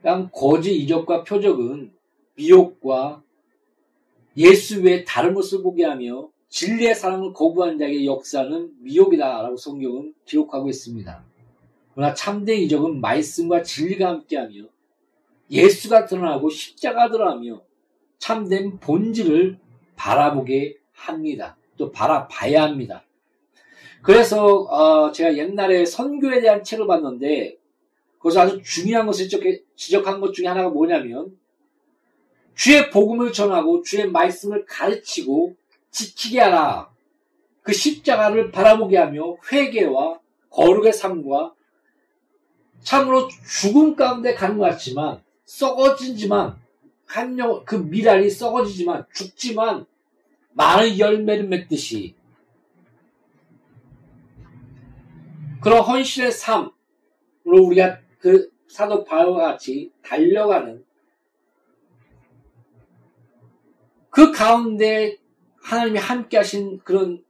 그냥 0.00 0.30
거짓 0.32 0.72
이적과 0.72 1.24
표적은 1.24 1.92
미혹과 2.34 3.22
예수 4.36 4.82
외에 4.82 5.04
다른 5.04 5.34
것을 5.34 5.62
보게 5.62 5.84
하며 5.84 6.30
진리의 6.48 6.94
사랑을 6.94 7.32
거부한 7.32 7.78
자에게 7.78 8.04
역사는 8.04 8.82
미혹이다라고 8.82 9.56
성경은 9.56 10.14
기록하고 10.24 10.68
있습니다. 10.68 11.24
그러나 11.94 12.14
참된 12.14 12.60
이적은 12.60 13.00
말씀과 13.00 13.62
진리가 13.62 14.08
함께하며 14.08 14.64
예수가 15.52 16.06
드러나고 16.06 16.48
십자가 16.48 17.10
드러나며 17.10 17.60
참된 18.18 18.78
본질을 18.80 19.58
바라보게 19.96 20.78
합니다. 20.92 21.56
또 21.76 21.92
바라봐야 21.92 22.62
합니다. 22.62 23.04
그래서 24.02 24.46
어 24.46 25.12
제가 25.12 25.36
옛날에 25.36 25.84
선교에 25.84 26.40
대한 26.40 26.64
책을 26.64 26.86
봤는데 26.86 27.58
거기서 28.18 28.40
아주 28.40 28.62
중요한 28.62 29.06
것을 29.06 29.28
지적한 29.76 30.20
것 30.20 30.32
중에 30.32 30.46
하나가 30.46 30.70
뭐냐면 30.70 31.36
주의 32.54 32.90
복음을 32.90 33.32
전하고 33.32 33.82
주의 33.82 34.08
말씀을 34.08 34.64
가르치고 34.66 35.54
지키게 35.90 36.40
하라. 36.40 36.90
그 37.62 37.72
십자가를 37.72 38.50
바라보게 38.50 38.96
하며 38.96 39.36
회개와 39.50 40.18
거룩의 40.50 40.92
삶과 40.92 41.54
참으로 42.82 43.28
죽음 43.28 43.94
가운데 43.94 44.34
가는 44.34 44.58
것 44.58 44.64
같지만 44.64 45.22
썩어지지만 45.44 46.56
한영 47.06 47.64
그 47.64 47.76
미랄이 47.76 48.30
썩어지지만 48.30 49.06
죽지만 49.12 49.86
많은 50.52 50.98
열매를 50.98 51.48
맺듯이 51.48 52.14
그런 55.60 55.80
헌신의 55.80 56.32
삶으로 56.32 56.72
우리가 57.44 58.00
그 58.18 58.50
사도 58.66 59.04
바울과 59.04 59.52
같이 59.52 59.92
달려가는 60.02 60.84
그 64.10 64.32
가운데 64.32 65.18
하나님이 65.62 65.98
함께 65.98 66.36
하신 66.36 66.78
그런 66.80 67.24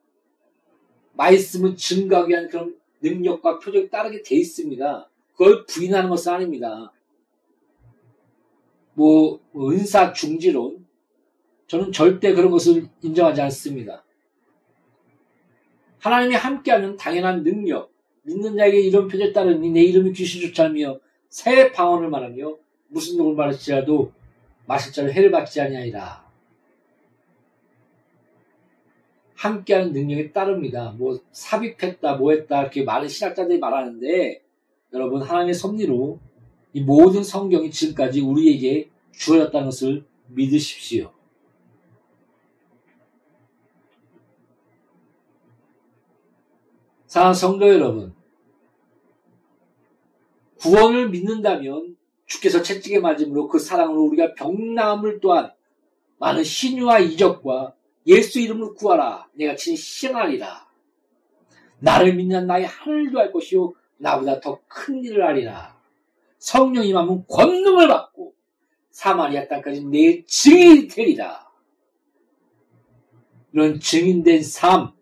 말씀을 1.14 1.76
증가하기 1.76 2.30
위한 2.30 2.48
그런 2.48 2.76
능력과 3.02 3.58
표적이 3.58 3.90
따르게 3.90 4.22
돼 4.22 4.36
있습니다. 4.36 5.08
그걸 5.32 5.66
부인하는 5.66 6.08
것은 6.08 6.32
아닙니다. 6.32 6.92
뭐, 8.94 9.40
은사 9.56 10.12
중지론. 10.12 10.84
저는 11.66 11.92
절대 11.92 12.34
그런 12.34 12.50
것을 12.50 12.86
인정하지 13.02 13.40
않습니다. 13.42 14.04
하나님이 16.00 16.34
함께하는 16.34 16.96
당연한 16.96 17.42
능력, 17.42 17.92
믿는 18.22 18.56
자에게 18.56 18.80
이런 18.80 19.08
표적 19.08 19.32
따르니 19.32 19.70
내 19.70 19.82
이름이 19.82 20.12
귀신조차 20.12 20.64
하며 20.64 20.98
새 21.28 21.72
방언을 21.72 22.10
말하며 22.10 22.58
무슨 22.88 23.16
녹을 23.16 23.34
말할지라도 23.34 24.12
마실 24.66 24.92
자를 24.92 25.12
해를 25.12 25.30
받지 25.30 25.60
아니하리라. 25.60 26.22
함께하는 29.34 29.92
능력에 29.92 30.30
따릅니다. 30.32 30.94
뭐 30.96 31.18
삽입했다, 31.32 32.16
뭐했다 32.16 32.62
이렇게 32.62 32.84
많은 32.84 33.08
신학자들이 33.08 33.58
말하는데 33.58 34.42
여러분 34.92 35.22
하나님의 35.22 35.54
섭리로 35.54 36.20
이 36.72 36.80
모든 36.80 37.22
성경이 37.22 37.70
지금까지 37.70 38.20
우리에게 38.20 38.90
주어졌다는 39.12 39.66
것을 39.66 40.04
믿으십시오. 40.28 41.12
사랑 47.06 47.34
성도 47.34 47.68
여러분, 47.68 48.14
구원을 50.60 51.10
믿는다면 51.10 51.96
주께서 52.24 52.62
채찍에 52.62 53.00
맞음으로 53.00 53.48
그 53.48 53.58
사랑으로 53.58 54.04
우리가 54.04 54.32
병나음을 54.34 55.20
또한 55.20 55.52
많은 56.18 56.42
신유와 56.44 57.00
이적과 57.00 57.74
예수 58.06 58.40
이름으로 58.40 58.74
구하라. 58.74 59.28
내가 59.34 59.54
친히 59.56 59.76
시행하리라. 59.76 60.66
나를 61.80 62.14
믿는 62.14 62.46
나의 62.46 62.64
하늘도 62.64 63.18
할 63.18 63.32
것이요 63.32 63.74
나보다 63.98 64.40
더 64.40 64.60
큰 64.68 65.04
일을 65.04 65.26
하리라. 65.26 65.81
성령 66.42 66.84
임하면 66.84 67.24
권능을 67.28 67.86
받고 67.86 68.34
사마리아 68.90 69.46
땅까지 69.46 69.84
내 69.84 70.24
증인이 70.24 70.88
되리라. 70.88 71.48
이런 73.52 73.78
증인된 73.78 74.42
삶, 74.42 74.92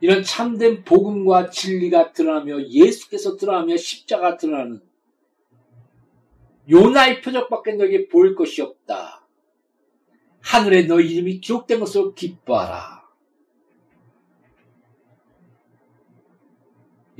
이런 0.00 0.22
참된 0.22 0.84
복음과 0.84 1.50
진리가 1.50 2.12
드러나며 2.12 2.68
예수께서 2.68 3.36
드러나며 3.36 3.76
십자가 3.76 4.36
드러나는 4.36 4.80
요나의 6.70 7.22
표적밖에 7.22 7.72
너에게 7.72 8.06
보일 8.06 8.36
것이 8.36 8.62
없다. 8.62 9.26
하늘에 10.40 10.86
너 10.86 11.00
이름이 11.00 11.40
기록된 11.40 11.80
것으로 11.80 12.14
기뻐하라. 12.14 13.01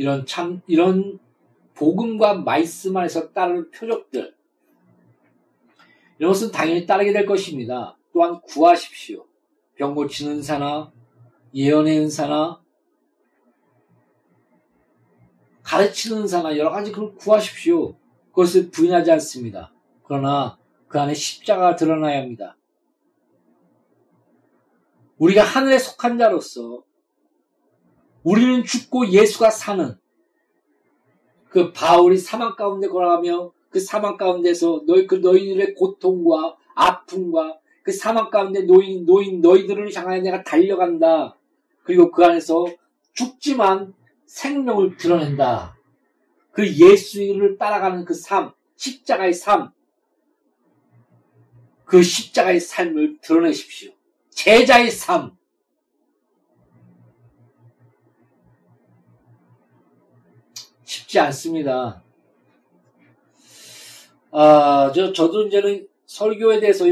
이런 0.02 0.26
참, 0.26 0.60
이런 0.66 1.20
복음과 1.74 2.34
말씀 2.34 2.96
안에서 2.96 3.30
따르는 3.30 3.70
표적들. 3.70 4.34
이런 6.18 6.32
것은 6.32 6.50
당연히 6.50 6.86
따르게 6.86 7.12
될 7.12 7.24
것입니다. 7.24 7.96
또한 8.12 8.40
구하십시오. 8.40 9.24
병 9.76 9.94
고치는 9.94 10.42
사나, 10.42 10.92
예언의 11.54 12.00
은사나, 12.00 12.60
가르치는 15.62 16.22
은사나 16.22 16.58
여러 16.58 16.72
가지 16.72 16.90
그걸 16.90 17.14
구하십시오. 17.14 17.94
그것을 18.30 18.72
부인하지 18.72 19.12
않습니다. 19.12 19.72
그러나 20.02 20.58
그 20.88 20.98
안에 20.98 21.14
십자가가 21.14 21.76
드러나야 21.76 22.22
합니다. 22.22 22.56
우리가 25.18 25.44
하늘에 25.44 25.78
속한 25.78 26.18
자로서 26.18 26.82
우리는 28.22 28.64
죽고 28.64 29.08
예수가 29.08 29.50
사는 29.50 29.96
그 31.48 31.72
바울이 31.72 32.16
사망 32.16 32.56
가운데 32.56 32.88
걸어가며 32.88 33.52
그 33.70 33.80
사망 33.80 34.16
가운데서 34.16 34.84
너희 34.86 35.06
그 35.06 35.16
너희들의 35.16 35.74
고통과 35.74 36.56
아픔과 36.74 37.58
그 37.82 37.92
사망 37.92 38.30
가운데 38.30 38.62
노인 38.62 39.04
노인 39.04 39.40
너희들을 39.40 39.94
향하여 39.94 40.20
내가 40.22 40.42
달려간다. 40.44 41.36
그리고 41.82 42.10
그 42.10 42.24
안에서 42.24 42.66
죽지만 43.12 43.94
생명을 44.26 44.96
드러낸다. 44.96 45.76
그 46.52 46.66
예수를 46.66 47.58
따라가는 47.58 48.04
그 48.04 48.14
삶, 48.14 48.52
십자가의 48.76 49.32
삶, 49.34 49.70
그 51.84 52.02
십자가의 52.02 52.60
삶을 52.60 53.18
드러내십시오. 53.20 53.92
제자의 54.30 54.90
삶. 54.90 55.36
쉽지 61.12 61.20
않습니다. 61.20 62.02
아, 64.30 64.90
저, 64.94 65.12
저도 65.12 65.46
이제는 65.46 65.86
설교에 66.06 66.60
대해서 66.60 66.86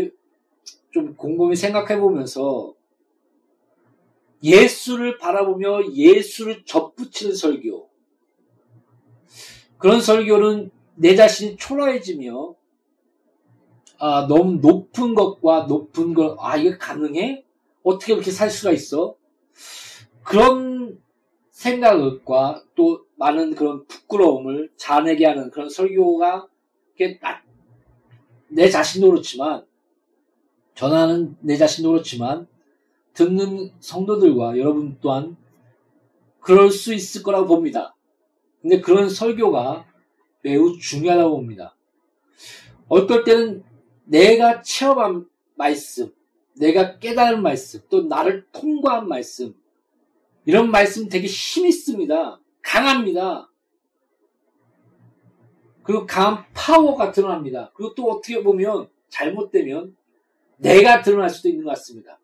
좀 0.90 1.16
곰곰이 1.16 1.56
생각해 1.56 1.98
보면서 1.98 2.74
예수를 4.42 5.18
바라보며 5.18 5.92
예수를 5.94 6.64
접붙이는 6.64 7.34
설교. 7.34 7.88
그런 9.78 10.00
설교는 10.00 10.70
내 10.96 11.16
자신이 11.16 11.56
초라해지며 11.56 12.54
아, 13.98 14.26
너무 14.28 14.58
높은 14.60 15.14
것과 15.14 15.64
높은 15.64 16.14
것, 16.14 16.36
아, 16.38 16.56
이게 16.56 16.76
가능해? 16.76 17.44
어떻게 17.82 18.14
그렇게 18.14 18.30
살 18.30 18.50
수가 18.50 18.72
있어? 18.72 19.14
그런 20.22 20.98
생각과 21.50 22.64
또 22.74 23.04
많은 23.20 23.54
그런 23.54 23.86
부끄러움을 23.86 24.70
자아내게 24.76 25.26
하는 25.26 25.50
그런 25.50 25.68
설교가 25.68 26.48
내 28.48 28.68
자신도 28.68 29.10
그렇지만 29.10 29.66
전하는 30.74 31.36
내 31.40 31.56
자신도 31.56 31.90
그렇지만 31.90 32.48
듣는 33.12 33.72
성도들과 33.78 34.58
여러분 34.58 34.96
또한 35.02 35.36
그럴 36.40 36.70
수 36.70 36.94
있을 36.94 37.22
거라고 37.22 37.46
봅니다. 37.46 37.94
근데 38.62 38.80
그런 38.80 39.10
설교가 39.10 39.84
매우 40.42 40.78
중요하다고 40.78 41.36
봅니다. 41.36 41.76
어떨 42.88 43.24
때는 43.24 43.62
내가 44.04 44.62
체험한 44.62 45.28
말씀, 45.56 46.12
내가 46.54 46.98
깨달은 46.98 47.42
말씀, 47.42 47.80
또 47.90 48.02
나를 48.02 48.46
통과한 48.52 49.06
말씀, 49.08 49.54
이런 50.46 50.70
말씀 50.70 51.08
되게 51.10 51.26
힘 51.26 51.66
있습니다. 51.66 52.40
강합니다. 52.62 53.50
그리고 55.82 56.06
강한 56.06 56.44
파워가 56.54 57.10
드러납니다. 57.10 57.72
그리고 57.74 57.94
또 57.94 58.10
어떻게 58.10 58.42
보면 58.42 58.88
잘못되면 59.08 59.96
내가 60.58 61.02
드러날 61.02 61.30
수도 61.30 61.48
있는 61.48 61.64
것 61.64 61.70
같습니다. 61.70 62.20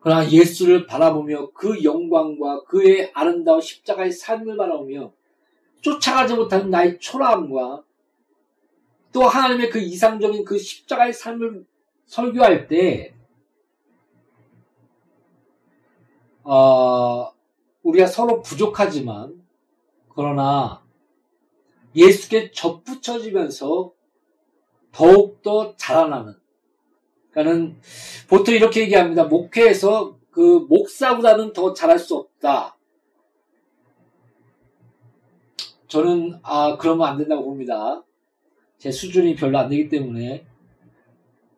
그러나 0.00 0.30
예수를 0.30 0.86
바라보며 0.86 1.50
그 1.52 1.82
영광과 1.82 2.64
그의 2.64 3.10
아름다운 3.14 3.60
십자가의 3.60 4.12
삶을 4.12 4.56
바라보며 4.56 5.12
쫓아가지 5.80 6.34
못하는 6.34 6.70
나의 6.70 6.98
초라함과 6.98 7.84
또 9.12 9.22
하나님의 9.22 9.70
그 9.70 9.78
이상적인 9.78 10.44
그 10.44 10.58
십자가의 10.58 11.12
삶을 11.12 11.64
설교할 12.06 12.68
때, 12.68 13.14
어, 16.42 17.32
우리가 17.88 18.06
서로 18.06 18.42
부족하지만, 18.42 19.42
그러나 20.14 20.82
예수께 21.96 22.50
접붙여지면서 22.50 23.92
더욱더 24.92 25.74
자라나는. 25.76 26.34
그러니까는 27.30 27.80
보통 28.28 28.54
이렇게 28.54 28.82
얘기합니다. 28.82 29.24
목회에서 29.24 30.18
그 30.30 30.66
목사보다는 30.68 31.52
더 31.52 31.72
잘할 31.72 31.98
수 31.98 32.16
없다. 32.16 32.76
저는 35.86 36.38
아 36.42 36.76
그러면 36.78 37.08
안 37.08 37.16
된다고 37.16 37.44
봅니다. 37.44 38.04
제 38.76 38.90
수준이 38.90 39.34
별로 39.34 39.58
안 39.58 39.70
되기 39.70 39.88
때문에 39.88 40.46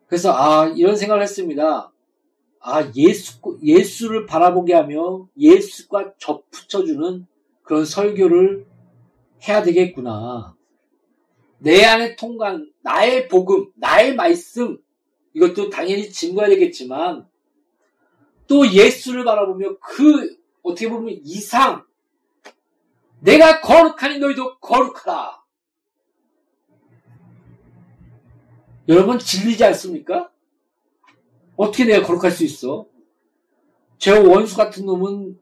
그래서 0.07 0.33
아 0.33 0.69
이런 0.69 0.95
생각을 0.97 1.23
했습니다. 1.23 1.93
아 2.61 2.93
예수 2.95 3.41
예수를 3.63 4.27
바라보게 4.27 4.75
하며 4.75 5.27
예수과 5.37 6.15
접붙여주는 6.19 7.27
그런 7.63 7.85
설교를 7.85 8.67
해야 9.49 9.63
되겠구나. 9.63 10.55
내 11.59 11.85
안에 11.85 12.17
통과한 12.17 12.71
나의 12.83 13.29
복음, 13.29 13.71
나의 13.77 14.15
말씀 14.15 14.79
이것도 15.35 15.71
당연히 15.71 16.11
증거해야 16.11 16.51
되겠지만 16.51 17.27
또 18.47 18.71
예수를 18.71 19.25
바라보며 19.25 19.79
그 19.79 20.37
어떻게 20.63 20.89
보면 20.91 21.21
이상 21.23 21.85
내가 23.21 23.61
거룩하니 23.61 24.19
너희도 24.19 24.59
거룩하라. 24.59 25.41
여러분 28.89 29.19
질리지 29.19 29.65
않습니까? 29.65 30.31
어떻게 31.61 31.85
내가 31.85 32.07
거룩할 32.07 32.31
수 32.31 32.43
있어? 32.43 32.87
제 33.99 34.13
원수 34.13 34.57
같은 34.57 34.87
놈은 34.87 35.39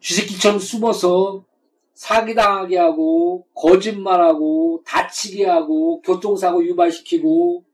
쥐새끼처럼 0.00 0.58
숨어서 0.58 1.46
사기당하게 1.94 2.76
하고 2.76 3.46
거짓말하고 3.54 4.82
다치게 4.84 5.46
하고 5.46 6.02
교통사고 6.02 6.62
유발시키고 6.66 7.64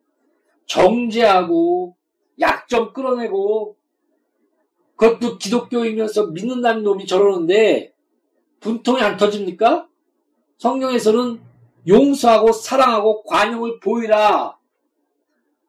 정죄하고 0.67 1.97
약점 2.39 2.93
끌어내고 2.93 3.77
그것도 4.95 5.39
기독교이면서 5.39 6.29
믿는다는 6.29 6.85
놈이 6.85 7.09
저러는데 7.09 7.95
분통이 8.61 9.03
안 9.03 9.17
터집니까? 9.17 9.89
성경에서는 10.59 11.41
용서하고 11.89 12.53
사랑하고 12.53 13.25
관용을 13.25 13.81
보이라. 13.81 14.62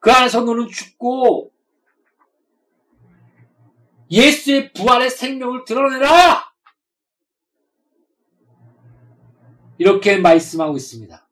그 0.04 0.12
안에서 0.12 0.42
너는 0.42 0.68
죽고 0.68 1.54
예수의 4.12 4.74
부활의 4.74 5.10
생명을 5.10 5.64
드러내라! 5.64 6.52
이렇게 9.78 10.18
말씀하고 10.18 10.76
있습니다. 10.76 11.26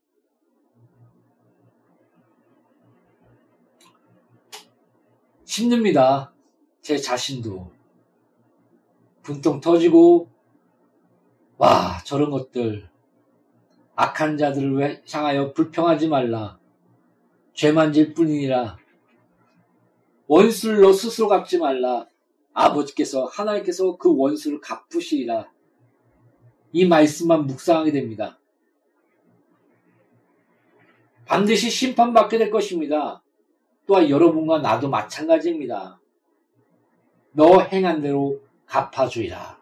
힘듭니다. 5.46 6.34
제 6.82 6.98
자신도. 6.98 7.74
분통 9.22 9.60
터지고, 9.60 10.32
와, 11.58 12.02
저런 12.06 12.32
것들. 12.32 12.90
악한 13.96 14.38
자들을 14.38 15.04
향하여 15.12 15.52
불평하지 15.52 16.08
말라. 16.08 16.61
죄만 17.62 17.94
질 17.94 18.16
뿐이니라. 18.16 18.76
원수를 20.26 20.82
너 20.82 20.92
스스로 20.92 21.28
갚지 21.28 21.60
말라. 21.60 22.08
아버지께서 22.54 23.26
하나님께서 23.26 23.98
그 23.98 24.12
원수를 24.18 24.60
갚으시리라. 24.60 25.48
이 26.72 26.88
말씀만 26.88 27.46
묵상하게 27.46 27.92
됩니다. 27.92 28.40
반드시 31.26 31.70
심판받게 31.70 32.40
될 32.40 32.50
것입니다. 32.50 33.22
또한 33.86 34.10
여러분과 34.10 34.58
나도 34.58 34.90
마찬가지입니다. 34.90 36.02
너 37.34 37.60
행한 37.60 38.02
대로 38.02 38.42
갚아주리라. 38.66 39.60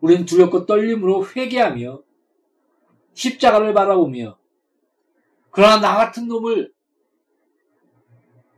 우리는 0.00 0.24
두렵고 0.24 0.64
떨림으로 0.64 1.26
회개하며 1.26 2.02
십자가를 3.14 3.74
바라보며 3.74 4.37
그러나 5.58 5.80
나 5.80 5.96
같은 5.96 6.28
놈을 6.28 6.72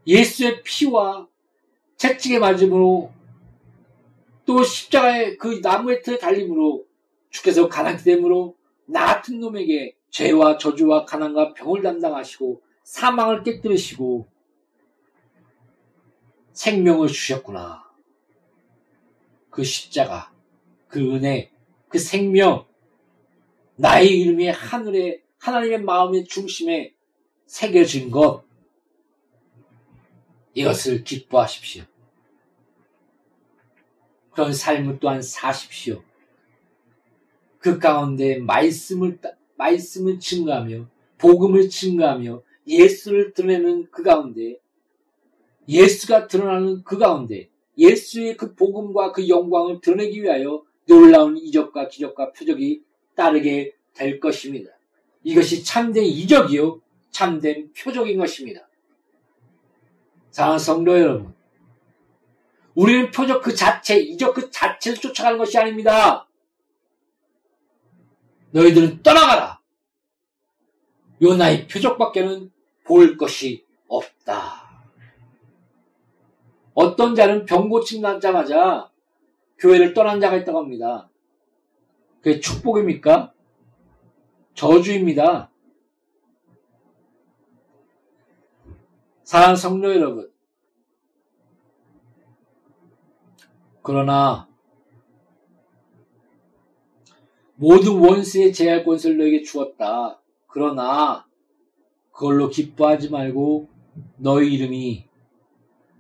예수의 0.07 0.63
피와 0.63 1.27
채찍에 1.97 2.39
맞음으로 2.39 3.11
또 4.45 4.63
십자가의 4.63 5.39
그 5.39 5.61
나무의 5.63 6.03
틀에 6.03 6.19
달림으로 6.19 6.85
주께서 7.31 7.71
가난기 7.71 8.05
때문에 8.05 8.53
나 8.85 9.07
같은 9.07 9.41
놈에게 9.41 9.97
죄와 10.11 10.59
저주와 10.59 11.07
가난과 11.07 11.55
병을 11.55 11.81
담당하시고 11.81 12.61
사망을 12.83 13.45
깨뜨리시고 13.45 14.29
생명을 16.53 17.09
주셨구나. 17.09 17.83
그 19.49 19.65
십자가, 19.65 20.35
그 20.87 21.01
은혜, 21.15 21.51
그 21.89 21.99
생명, 21.99 22.67
나의 23.77 24.21
이름이 24.21 24.49
하늘에, 24.49 25.23
하나님의 25.41 25.83
마음의 25.83 26.27
중심에 26.27 26.93
새겨진 27.47 28.11
것, 28.11 28.45
이것을 30.55 31.03
기뻐하십시오. 31.03 31.85
그런 34.33 34.53
삶을 34.53 34.99
또한 35.01 35.23
사십시오. 35.23 36.03
그 37.59 37.79
가운데 37.79 38.39
말씀을, 38.39 39.19
말씀을 39.57 40.21
증가하며, 40.21 40.87
복음을 41.19 41.69
증가하며, 41.71 42.43
예수를 42.67 43.33
드러내는 43.33 43.91
그 43.91 44.03
가운데, 44.03 44.59
예수가 45.67 46.27
드러나는 46.27 46.85
그 46.85 46.99
가운데, 46.99 47.49
예수의 47.79 48.37
그 48.37 48.55
복음과 48.55 49.13
그 49.13 49.27
영광을 49.29 49.81
드러내기 49.81 50.23
위하여 50.23 50.63
놀라운 50.87 51.39
이적과 51.39 51.89
기적과 51.89 52.33
표적이 52.33 52.83
따르게 53.15 53.75
될 53.95 54.21
것입니다. 54.21 54.71
이것이 55.23 55.65
참된 55.65 56.05
이적이요, 56.05 56.81
참된 57.11 57.73
표적인 57.73 58.19
것입니다. 58.19 58.69
사랑하는 60.31 60.59
성도 60.59 60.99
여러분, 60.99 61.35
우리는 62.75 63.11
표적 63.11 63.43
그 63.43 63.55
자체, 63.55 63.99
이적 63.99 64.35
그 64.35 64.51
자체를 64.51 64.99
쫓아가는 64.99 65.39
것이 65.39 65.59
아닙니다. 65.59 66.27
너희들은 68.53 69.03
떠나가라. 69.03 69.61
요 71.23 71.37
나의 71.37 71.69
표적밖에는 71.69 72.51
볼 72.85 73.17
것이 73.17 73.65
없다. 73.89 74.61
어떤 76.75 77.15
자는 77.15 77.45
병 77.45 77.69
고침 77.69 78.01
나자마자 78.01 78.91
교회를 79.59 79.93
떠난 79.93 80.21
자가 80.21 80.37
있다고 80.37 80.59
합니다. 80.59 81.11
그게 82.23 82.41
축복입니까? 82.41 83.33
저주입니다. 84.55 85.51
사랑 89.25 89.57
성도 89.57 89.95
여러분. 89.95 90.31
그러나 93.83 94.49
모든 97.55 97.99
원수의 97.99 98.53
제할 98.53 98.85
권세를 98.85 99.19
너에게 99.19 99.43
주었다. 99.43 100.21
그러나 100.47 101.27
그걸로 102.11 102.49
기뻐하지 102.49 103.11
말고 103.11 103.69
너희 104.17 104.55
이름이 104.55 105.09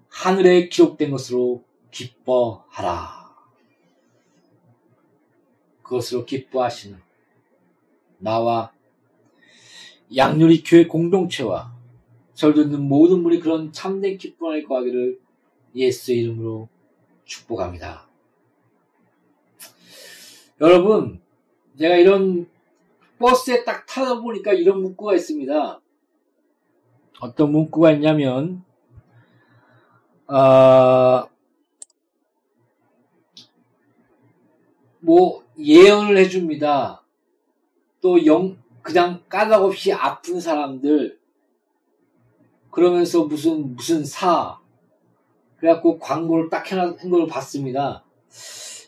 하늘에 0.08 0.68
기록된 0.68 1.10
것으로 1.10 1.64
기뻐하라. 1.90 3.34
그것으로 5.82 6.24
기뻐하시는 6.24 7.09
나와 8.20 8.72
양률이 10.14 10.62
교회 10.62 10.86
공동체와 10.86 11.72
절 12.34 12.54
듣는 12.54 12.80
모든 12.80 13.22
분이 13.22 13.40
그런 13.40 13.72
참된 13.72 14.16
기쁨을 14.16 14.64
거하기를 14.64 15.20
예수의 15.74 16.20
이름으로 16.20 16.68
축복합니다. 17.24 18.08
여러분, 20.60 21.20
제가 21.78 21.96
이런 21.96 22.48
버스에 23.18 23.64
딱 23.64 23.86
타다 23.86 24.20
보니까 24.20 24.52
이런 24.52 24.82
문구가 24.82 25.14
있습니다. 25.14 25.80
어떤 27.20 27.52
문구가 27.52 27.92
있냐면, 27.92 28.64
어, 30.26 31.28
뭐, 35.00 35.44
예언을 35.58 36.16
해줍니다. 36.18 36.99
또, 38.00 38.24
영, 38.26 38.56
그냥 38.82 39.22
까닭없이 39.28 39.92
아픈 39.92 40.40
사람들, 40.40 41.18
그러면서 42.70 43.24
무슨, 43.24 43.74
무슨 43.74 44.04
사, 44.04 44.58
그래갖고 45.56 45.98
광고를 45.98 46.48
딱 46.48 46.70
해놓은 46.70 47.10
걸 47.10 47.26
봤습니다. 47.26 48.04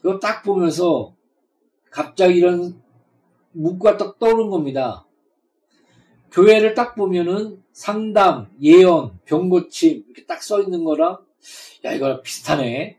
이거 0.01 0.19
딱 0.19 0.43
보면서, 0.43 1.15
갑자기 1.91 2.39
이런 2.39 2.81
문구가 3.53 3.99
딱 3.99 4.19
떠오른 4.19 4.49
겁니다. 4.49 5.07
교회를 6.31 6.75
딱 6.75 6.95
보면은 6.95 7.63
상담, 7.73 8.51
예언, 8.63 9.19
병 9.27 9.51
고침 9.51 10.05
이렇게 10.07 10.25
딱 10.25 10.43
써 10.43 10.63
있는 10.63 10.85
거랑 10.85 11.19
야, 11.85 11.93
이거 11.93 12.21
비슷하네. 12.23 12.99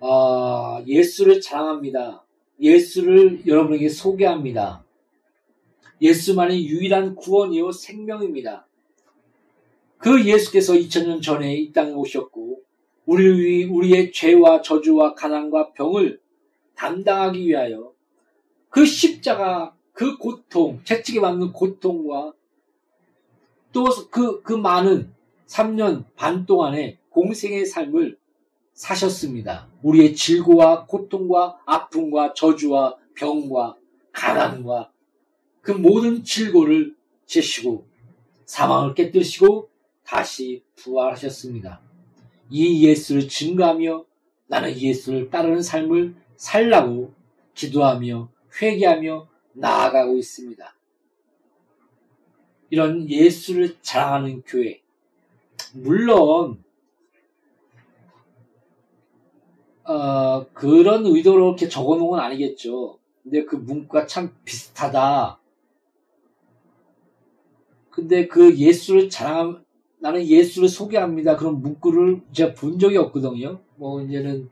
아, 0.00 0.82
예수를 0.86 1.40
자랑합니다. 1.40 2.23
예수를 2.60 3.46
여러분에게 3.46 3.88
소개합니다. 3.88 4.84
예수만이 6.00 6.66
유일한 6.66 7.14
구원이요 7.14 7.72
생명입니다. 7.72 8.66
그 9.98 10.24
예수께서 10.24 10.74
2000년 10.74 11.22
전에 11.22 11.56
이 11.56 11.72
땅에 11.72 11.92
오셨고 11.92 12.60
우리 13.06 13.64
우리의 13.64 14.12
죄와 14.12 14.62
저주와 14.62 15.14
가난과 15.14 15.72
병을 15.72 16.20
담당하기 16.74 17.46
위하여 17.46 17.92
그 18.68 18.84
십자가 18.84 19.74
그 19.92 20.18
고통, 20.18 20.80
채찍에 20.84 21.20
맞는 21.20 21.52
고통과 21.52 22.32
또 23.72 23.84
그, 24.10 24.42
그 24.42 24.52
많은 24.52 25.12
3년 25.46 26.04
반 26.16 26.46
동안의 26.46 26.98
공생의 27.10 27.66
삶을 27.66 28.18
사셨습니다. 28.74 29.68
우리의 29.82 30.14
질고와 30.14 30.86
고통과 30.86 31.58
아픔과 31.64 32.34
저주와 32.34 32.96
병과 33.14 33.76
가난과 34.12 34.90
그 35.62 35.70
모든 35.70 36.24
질고를 36.24 36.94
제시고 37.26 37.86
사망을 38.44 38.94
깨뜨리시고 38.94 39.70
다시 40.04 40.62
부활하셨습니다. 40.76 41.80
이 42.50 42.86
예수를 42.86 43.28
증거하며 43.28 44.04
나는 44.46 44.76
예수를 44.76 45.30
따르는 45.30 45.62
삶을 45.62 46.14
살라고 46.36 47.14
기도하며 47.54 48.28
회개하며 48.60 49.28
나아가고 49.54 50.16
있습니다. 50.16 50.74
이런 52.70 53.08
예수를 53.08 53.76
자랑하는 53.82 54.42
교회, 54.42 54.82
물론 55.72 56.63
어, 59.84 60.46
그런 60.52 61.04
의도로 61.06 61.48
이렇게 61.48 61.68
적어 61.68 61.96
놓은 61.96 62.10
건 62.10 62.20
아니겠죠. 62.20 62.98
근데 63.22 63.44
그 63.44 63.56
문구가 63.56 64.06
참 64.06 64.34
비슷하다. 64.44 65.38
근데 67.90 68.26
그 68.26 68.56
예수를 68.56 69.08
자랑, 69.08 69.64
나는 69.98 70.26
예수를 70.26 70.68
소개합니다. 70.68 71.36
그런 71.36 71.60
문구를 71.60 72.22
제가 72.32 72.54
본 72.54 72.78
적이 72.78 72.98
없거든요. 72.98 73.60
뭐 73.76 74.02
이제는 74.02 74.50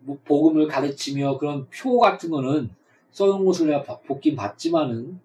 뭐 0.00 0.18
복음을 0.24 0.68
가르치며 0.68 1.38
그런 1.38 1.66
표 1.70 1.98
같은 1.98 2.30
거는 2.30 2.70
써놓은 3.10 3.44
것을 3.44 3.68
내가 3.68 3.98
복긴 4.00 4.36
봤지만은 4.36 5.20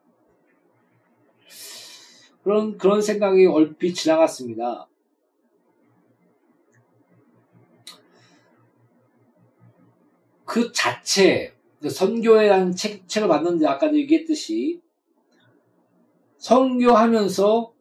그런 2.44 2.78
그런 2.78 3.02
생각이 3.02 3.46
얼핏 3.46 3.94
지나갔습니다. 3.94 4.88
그 10.52 10.74
자체, 10.74 11.54
그 11.82 11.90
선교회라는 11.90 12.76
책, 12.76 13.08
책을 13.08 13.30
봤는데 13.30 13.66
아까도 13.68 13.98
얘기했듯이 13.98 14.82
선교하면서 16.40 17.72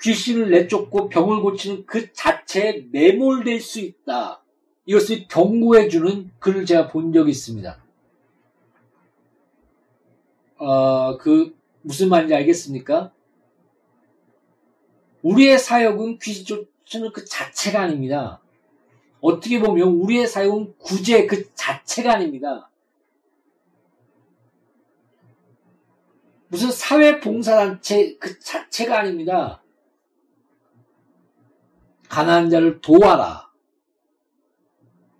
귀신을 0.00 0.50
내쫓고 0.50 1.08
병을 1.08 1.42
고치는 1.42 1.84
그 1.84 2.12
자체에 2.12 2.86
매몰될 2.92 3.60
수 3.60 3.80
있다. 3.80 4.40
이것을 4.86 5.26
경고해주는 5.26 6.30
글을 6.38 6.64
제가 6.64 6.86
본 6.86 7.12
적이 7.12 7.32
있습니다. 7.32 7.84
어, 10.58 11.18
그, 11.18 11.58
무슨 11.80 12.08
말인지 12.08 12.36
알겠습니까? 12.36 13.12
우리의 15.22 15.58
사역은 15.58 16.20
귀신 16.20 16.44
쫓는 16.84 17.10
그 17.12 17.24
자체가 17.24 17.80
아닙니다. 17.80 18.40
어떻게 19.22 19.60
보면 19.60 19.88
우리의 19.88 20.26
사역은 20.26 20.74
구제 20.78 21.26
그 21.26 21.54
자체가 21.54 22.14
아닙니다. 22.14 22.68
무슨 26.48 26.72
사회 26.72 27.20
봉사단체 27.20 28.16
그 28.18 28.38
자체가 28.40 28.98
아닙니다. 28.98 29.62
가난한 32.08 32.50
자를 32.50 32.80
도와라. 32.80 33.50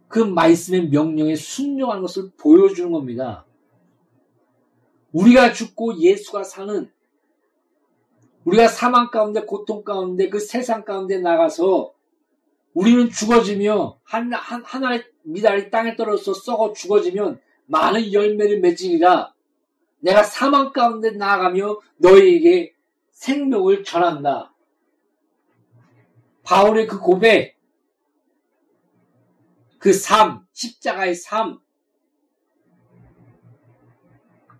그 0.09 0.19
말씀의 0.19 0.89
명령에 0.89 1.37
순종하는 1.37 2.03
것을 2.03 2.33
보여주는 2.37 2.91
겁니다. 2.91 3.47
우리가 5.13 5.53
죽고 5.53 6.01
예수가 6.01 6.43
사는 6.43 6.91
우리가 8.45 8.67
사망 8.67 9.13
가운데 9.13 9.43
고통 9.43 9.85
가운데 9.85 10.29
그 10.29 10.41
세상 10.41 10.85
가운데 10.85 11.19
나가서 11.19 11.95
우리는 12.75 13.11
죽어지며 13.11 13.99
한, 14.03 14.33
한, 14.33 14.63
하나의 14.65 15.05
미달이 15.23 15.71
땅에 15.71 15.97
떨어져 15.97 16.33
썩어 16.33 16.73
죽어지면 16.73 17.41
많은 17.67 18.13
열매를 18.13 18.61
맺으리라. 18.61 19.35
내가 20.01 20.23
사망 20.23 20.73
가운데 20.73 21.11
나아가며 21.11 21.81
너희에게 21.99 22.75
생명을 23.13 23.85
전한다. 23.85 24.53
바울의 26.43 26.89
그 26.89 26.99
고백, 26.99 27.57
그 29.79 29.93
삶, 29.93 30.45
십자가의 30.53 31.15
삶, 31.15 31.61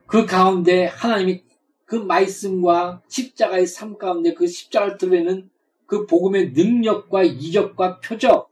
그 0.07 0.27
가운데 0.27 0.85
하나님이 0.85 1.43
그 1.87 1.97
말씀과 1.97 3.03
십자가의 3.09 3.67
삶 3.67 3.99
가운데 3.99 4.35
그 4.35 4.47
십자가를 4.47 4.99
드러내는 4.99 5.51
그 5.93 6.07
복음의 6.07 6.53
능력과 6.53 7.23
이적과 7.23 8.01
표적 8.01 8.51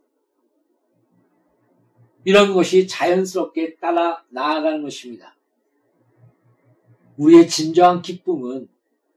이런 2.27 2.53
것이 2.53 2.87
자연스럽게 2.87 3.77
따라 3.77 4.23
나아가는 4.29 4.83
것입니다. 4.83 5.35
우리의 7.17 7.49
진정한 7.49 8.03
기쁨은 8.03 8.69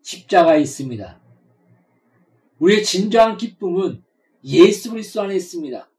십자가에 0.03 0.61
있습니다. 0.61 1.19
우리의 2.59 2.85
진정한 2.85 3.35
기쁨은 3.35 4.01
예수 4.45 4.91
그리스도 4.91 5.23
안에 5.23 5.35
있습니다. 5.35 5.89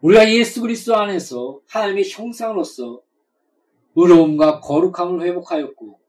우리가 0.00 0.32
예수 0.32 0.62
그리스도 0.62 0.96
안에서 0.96 1.60
하나님의 1.66 2.08
형상으로서 2.08 3.02
의로움과 3.94 4.60
거룩함을 4.60 5.26
회복하였고 5.26 6.00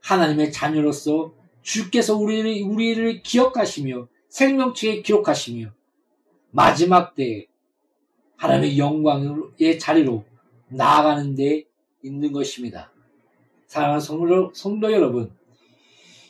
하나님의 0.00 0.50
자녀로서 0.50 1.36
주께서 1.68 2.16
우리를 2.16 2.62
우리를 2.62 3.22
기억하시며 3.22 4.08
생명체에 4.30 5.02
기록하시며 5.02 5.70
마지막 6.50 7.14
때에 7.14 7.46
하나님의 8.36 8.78
영광의 8.78 9.78
자리로 9.78 10.24
나아가는 10.68 11.34
데 11.34 11.64
있는 12.02 12.32
것입니다. 12.32 12.90
사랑하는 13.66 14.00
성도, 14.00 14.50
성도 14.54 14.90
여러분, 14.90 15.30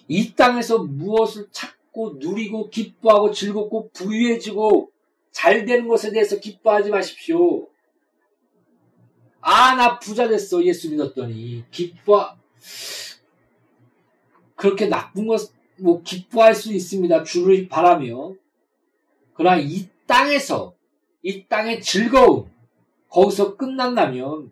이 0.09 0.35
땅에서 0.35 0.79
무엇을 0.83 1.47
찾고 1.53 2.17
누리고 2.19 2.71
기뻐하고 2.71 3.31
즐겁고 3.31 3.91
부유해지고 3.91 4.91
잘 5.31 5.65
되는 5.65 5.87
것에 5.87 6.11
대해서 6.11 6.41
기뻐하지 6.41 6.91
마십시오. 6.91 7.69
아, 9.41 9.77
나 9.77 10.01
부자 10.01 10.27
됐어. 10.27 10.65
예수 10.65 10.91
믿었더니. 10.91 11.65
기뻐, 11.71 12.37
그렇게 14.59 14.89
나쁜 14.89 15.29
것, 15.29 15.53
뭐, 15.77 16.03
기뻐할 16.03 16.53
수 16.53 16.75
있습니다. 16.75 17.23
주를 17.23 17.69
바라며. 17.69 18.35
그러나 19.33 19.57
이 19.57 19.89
땅에서, 20.09 20.75
이 21.23 21.47
땅의 21.47 21.81
즐거움, 21.81 22.51
거기서 23.09 23.57
끝난다면, 23.57 24.51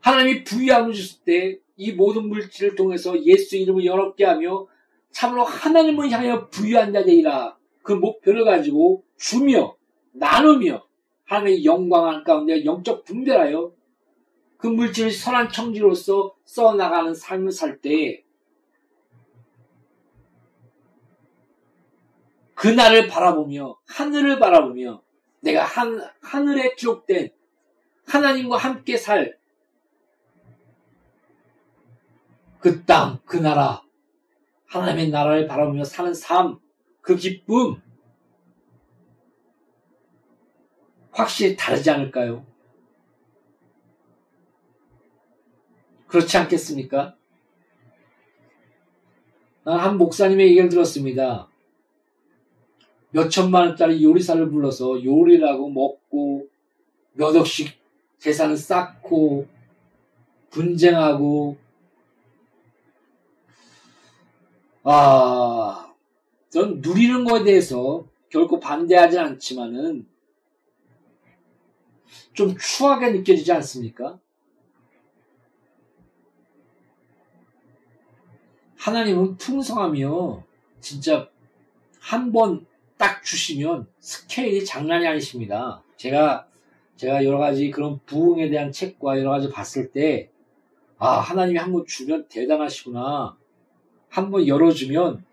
하나님이 0.00 0.44
부유함을 0.44 0.94
주실 0.94 1.24
때, 1.24 1.58
이 1.76 1.92
모든 1.92 2.30
물질을 2.30 2.74
통해서 2.74 3.22
예수 3.22 3.58
이름을 3.58 3.84
여롭게 3.84 4.24
하며, 4.24 4.66
참으로 5.10 5.44
하나님을 5.44 6.10
향하여 6.10 6.48
부유한 6.48 6.94
자 6.94 7.04
되리라. 7.04 7.58
그 7.82 7.92
목표를 7.92 8.46
가지고 8.46 9.04
주며, 9.18 9.76
나누며, 10.12 10.86
하나님의 11.24 11.66
영광 11.66 12.24
가운데 12.24 12.64
영적 12.64 13.04
분별하여 13.04 13.72
그 14.56 14.66
물질을 14.66 15.10
선한 15.10 15.50
청지로서 15.50 16.34
써나가는 16.44 17.14
삶을 17.14 17.52
살 17.52 17.80
때, 17.80 18.24
그날을 22.54 23.06
바라보며, 23.08 23.78
하늘을 23.86 24.38
바라보며, 24.38 25.02
내가 25.40 25.62
한, 25.62 26.00
하늘에 26.22 26.74
기록된 26.74 27.30
하나님과 28.06 28.56
함께 28.56 28.96
살, 28.96 29.38
그 32.58 32.84
땅, 32.84 33.20
그 33.24 33.36
나라, 33.36 33.82
하나님의 34.66 35.10
나라를 35.10 35.46
바라보며 35.46 35.84
사는 35.84 36.12
삶, 36.14 36.58
그 37.00 37.14
기쁨, 37.16 37.80
확실히 41.12 41.56
다르지 41.56 41.90
않을까요? 41.90 42.44
그렇지 46.06 46.36
않겠습니까? 46.36 47.16
한 49.64 49.98
목사님의 49.98 50.48
얘기를 50.48 50.68
들었습니다. 50.68 51.48
몇 53.10 53.28
천만 53.28 53.68
원짜리 53.68 54.04
요리사를 54.04 54.48
불러서 54.50 55.02
요리라고 55.04 55.70
먹고 55.70 56.46
몇 57.14 57.34
억씩 57.34 57.72
재산을 58.18 58.56
쌓고 58.56 59.46
분쟁하고 60.50 61.56
아, 64.84 65.92
전 66.48 66.80
누리는 66.80 67.24
것에 67.24 67.42
대해서 67.42 68.06
결코 68.28 68.60
반대하지 68.60 69.18
않지만은 69.18 70.06
좀 72.32 72.56
추하게 72.56 73.10
느껴지지 73.10 73.50
않습니까? 73.50 74.20
하나님은 78.90 79.36
풍성하며 79.36 80.44
진짜 80.80 81.28
한 82.00 82.30
번 82.30 82.64
딱 82.96 83.22
주시면 83.24 83.86
스케일이 83.98 84.64
장난이 84.64 85.06
아니십니다. 85.06 85.82
제가 85.96 86.46
제가 86.96 87.24
여러 87.26 87.36
가지 87.36 87.70
그런 87.70 88.00
부흥에 88.06 88.48
대한 88.48 88.72
책과 88.72 89.18
여러 89.18 89.30
가지 89.30 89.50
봤을 89.50 89.90
때, 89.92 90.30
아, 90.96 91.18
하나님이 91.18 91.58
한 91.58 91.72
번 91.72 91.84
주면 91.84 92.26
대단하시구나. 92.28 93.36
한 94.08 94.30
번 94.30 94.46
열어주면 94.46 95.26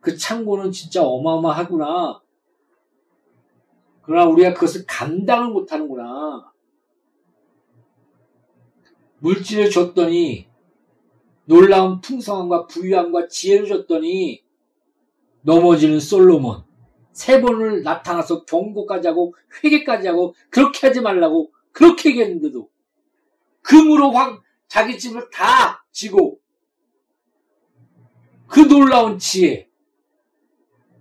그 0.00 0.16
창고는 0.16 0.72
진짜 0.72 1.04
어마어마하구나. 1.04 2.20
그러나 4.02 4.28
우리가 4.28 4.54
그것을 4.54 4.86
감당을 4.88 5.50
못하는구나. 5.50 6.50
물질을 9.20 9.70
줬더니 9.70 10.48
놀라운 11.46 12.00
풍성함과 12.00 12.66
부유함과 12.66 13.28
지혜를 13.28 13.66
줬더니 13.66 14.42
넘어지는 15.42 16.00
솔로몬 16.00 16.64
세 17.12 17.40
번을 17.40 17.82
나타나서 17.82 18.44
경고까지 18.44 19.08
하고 19.08 19.34
회개까지 19.62 20.08
하고 20.08 20.34
그렇게 20.50 20.86
하지 20.86 21.00
말라고 21.00 21.52
그렇게 21.72 22.10
얘기했는데도 22.10 22.68
금으로 23.62 24.10
확 24.10 24.42
자기 24.68 24.98
집을 24.98 25.30
다 25.30 25.86
지고 25.92 26.40
그 28.46 28.60
놀라운 28.60 29.18
지혜 29.18 29.68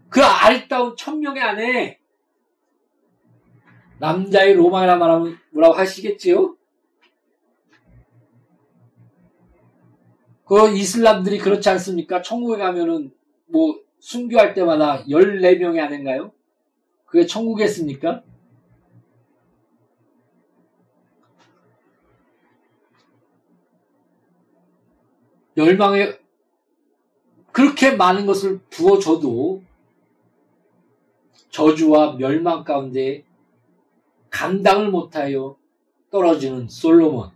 그 0.10 0.22
아리따운 0.22 0.96
천명의 0.96 1.42
안에 1.42 2.00
남자의 4.00 4.54
로마이라 4.56 4.98
말하면 4.98 5.40
뭐라고 5.52 5.76
하시겠지요? 5.76 6.58
그 10.54 10.70
이슬람들이 10.70 11.40
그렇지 11.40 11.68
않습니까? 11.70 12.22
천국에 12.22 12.60
가면은 12.60 13.12
뭐 13.48 13.80
순교할 14.00 14.54
때마다 14.54 15.04
14명이 15.06 15.80
아닌가요? 15.80 16.32
그게 17.06 17.26
천국이겠습니까? 17.26 18.22
열망에 25.58 26.20
그렇게 27.52 27.96
많은 27.96 28.28
것을 28.28 28.60
부어줘도 28.70 29.64
저주와 31.50 32.18
멸망 32.18 32.64
가운데 32.64 33.24
감당을 34.30 34.92
못하여 34.92 35.58
떨어지는 36.12 36.70
솔로몬. 36.70 37.32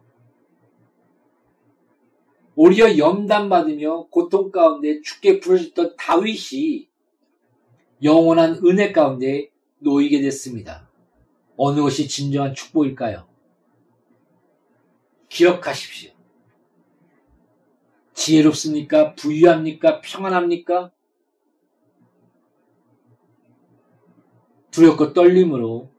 오히려 2.59 2.97
염단받으며 2.97 4.07
고통 4.07 4.51
가운데 4.51 4.99
죽게 5.01 5.39
부러졌던 5.39 5.95
다윗이 5.95 6.89
영원한 8.01 8.59
은혜 8.65 8.91
가운데 8.91 9.51
놓이게 9.77 10.21
됐습니다. 10.21 10.89
어느 11.55 11.79
것이 11.79 12.07
진정한 12.07 12.55
축복일까요? 12.55 13.27
기억하십시오. 15.29 16.11
지혜롭습니까? 18.15 19.13
부유합니까? 19.13 20.01
평안합니까? 20.01 20.91
두렵고 24.71 25.13
떨림으로 25.13 25.91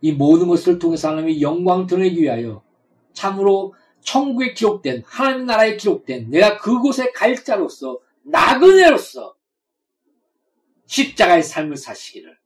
이 0.00 0.12
모든 0.12 0.48
것을 0.48 0.78
통해서 0.78 1.10
하나님의 1.10 1.42
영광 1.42 1.86
드러내기 1.86 2.22
위하여 2.22 2.62
참으로 3.12 3.74
천국에 4.00 4.54
기록된 4.54 5.02
하나님 5.06 5.46
나라에 5.46 5.76
기록된 5.76 6.30
내가 6.30 6.58
그곳에 6.58 7.10
갈 7.12 7.42
자로서 7.42 8.00
나그네로서 8.22 9.34
십자가의 10.86 11.42
삶을 11.42 11.76
사시기를 11.76 12.38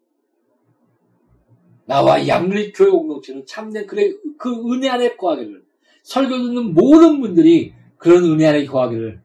나와 1.86 2.26
양리 2.28 2.72
교회 2.72 2.90
공동체는 2.90 3.46
참된 3.46 3.86
그래 3.86 4.12
그 4.38 4.72
은혜 4.72 4.88
안에 4.88 5.16
거하기를 5.16 5.64
설교 6.02 6.30
듣는 6.30 6.74
모든 6.74 7.20
분들이 7.20 7.74
그런 7.98 8.24
은혜 8.24 8.46
안에 8.46 8.66
거하기를 8.66 9.22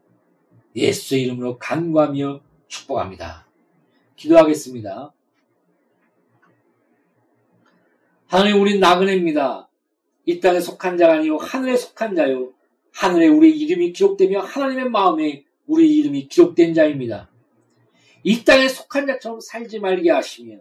예수의 0.76 1.22
이름으로 1.22 1.58
간구하며 1.58 2.40
축복합니다. 2.68 3.46
기도하겠습니다. 4.16 5.12
하나님 8.26 8.60
우리 8.60 8.78
나그네입니다. 8.78 9.69
이 10.26 10.40
땅에 10.40 10.60
속한 10.60 10.98
자가 10.98 11.14
아니요 11.14 11.36
하늘에 11.36 11.76
속한 11.76 12.14
자요 12.14 12.52
하늘에 12.92 13.28
우리 13.28 13.56
이름이 13.58 13.92
기록되며 13.92 14.40
하나님의 14.40 14.90
마음에 14.90 15.44
우리 15.66 15.96
이름이 15.98 16.28
기록된 16.28 16.74
자입니다. 16.74 17.30
이 18.22 18.44
땅에 18.44 18.68
속한 18.68 19.06
자처럼 19.06 19.40
살지 19.40 19.78
말게 19.78 20.10
하시며 20.10 20.58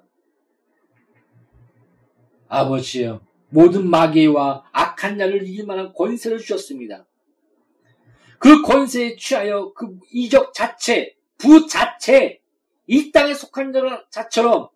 아버지여 2.48 3.22
모든 3.50 3.90
마귀와 3.90 4.70
악한 4.72 5.18
자를 5.18 5.48
이길 5.48 5.66
만한 5.66 5.94
권세를 5.94 6.38
주셨습니다. 6.40 7.06
그 8.38 8.62
권세에 8.62 9.16
취하여 9.18 9.74
그 9.74 10.00
이적 10.12 10.54
자체, 10.54 11.16
부 11.38 11.68
자체, 11.68 12.40
이 12.88 13.12
땅에 13.12 13.34
속한 13.34 13.74
자처럼 14.10 14.70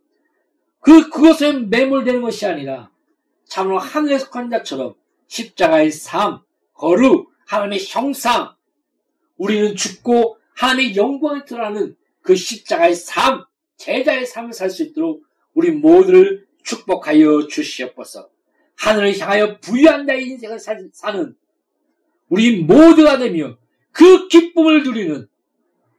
그, 0.79 1.09
그것에 1.09 1.53
매몰되는 1.53 2.21
것이 2.21 2.45
아니라 2.45 2.91
참으로 3.46 3.80
하늘에 3.80 4.18
속한 4.18 4.50
자처럼 4.50 4.96
십자가의 5.28 5.91
삶, 5.91 6.41
거룩, 6.74 7.32
하나님의 7.46 7.80
형상, 7.88 8.54
우리는 9.38 9.76
죽고 9.76 10.38
하나님의 10.56 10.96
영광에 10.96 11.46
드러나는 11.46 11.96
그 12.22 12.36
십자가의 12.36 12.96
삶, 12.96 13.44
제자의 13.78 14.26
삶을 14.26 14.54
살 14.54 14.70
수 14.70 14.84
있도록 14.84 15.24
우리 15.54 15.72
모두를 15.72 16.48
축복하여 16.64 17.48
주시옵소서. 17.48 18.30
하늘을 18.76 19.18
향하여 19.20 19.60
부유한 19.60 20.08
자의 20.08 20.26
인생을 20.28 20.60
사는 20.60 21.36
우리 22.30 22.62
모두가 22.62 23.18
되며 23.18 23.58
그 23.91 24.28
기쁨을 24.28 24.84
누리는 24.84 25.28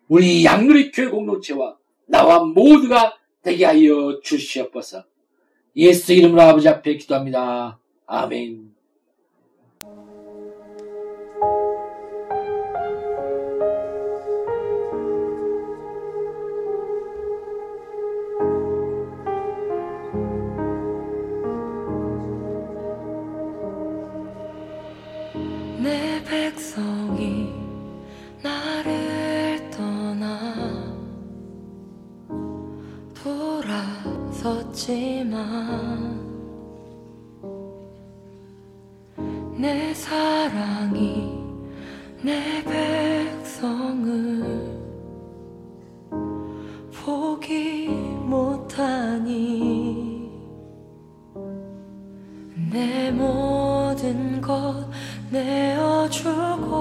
우리 0.08 0.44
양누리 0.44 0.90
교회 0.90 1.08
공동체와 1.08 1.76
나와 2.06 2.44
모두가 2.44 3.16
되게 3.42 3.64
하여 3.64 4.20
주시옵소서. 4.22 5.04
예수 5.76 6.12
이름으로 6.12 6.42
아버지 6.42 6.68
앞에 6.68 6.96
기도합니다. 6.96 7.78
아멘. 8.06 8.73
내 39.56 39.94
사랑이 39.94 41.42
내 42.20 42.62
백성을 42.64 44.04
포기 46.92 47.88
못하니 47.88 49.24
내 52.70 53.10
모든 53.10 54.40
것 54.40 54.86
내어주고 55.30 56.74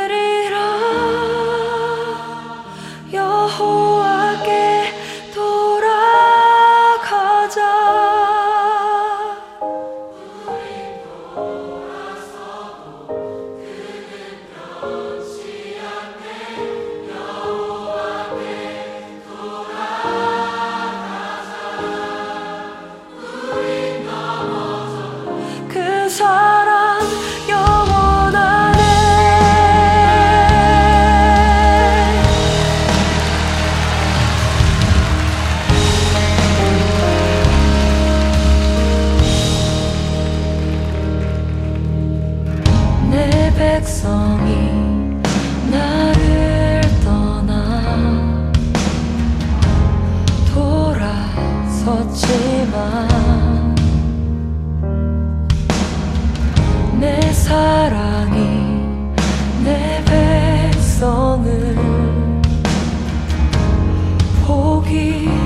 here. 64.95 65.44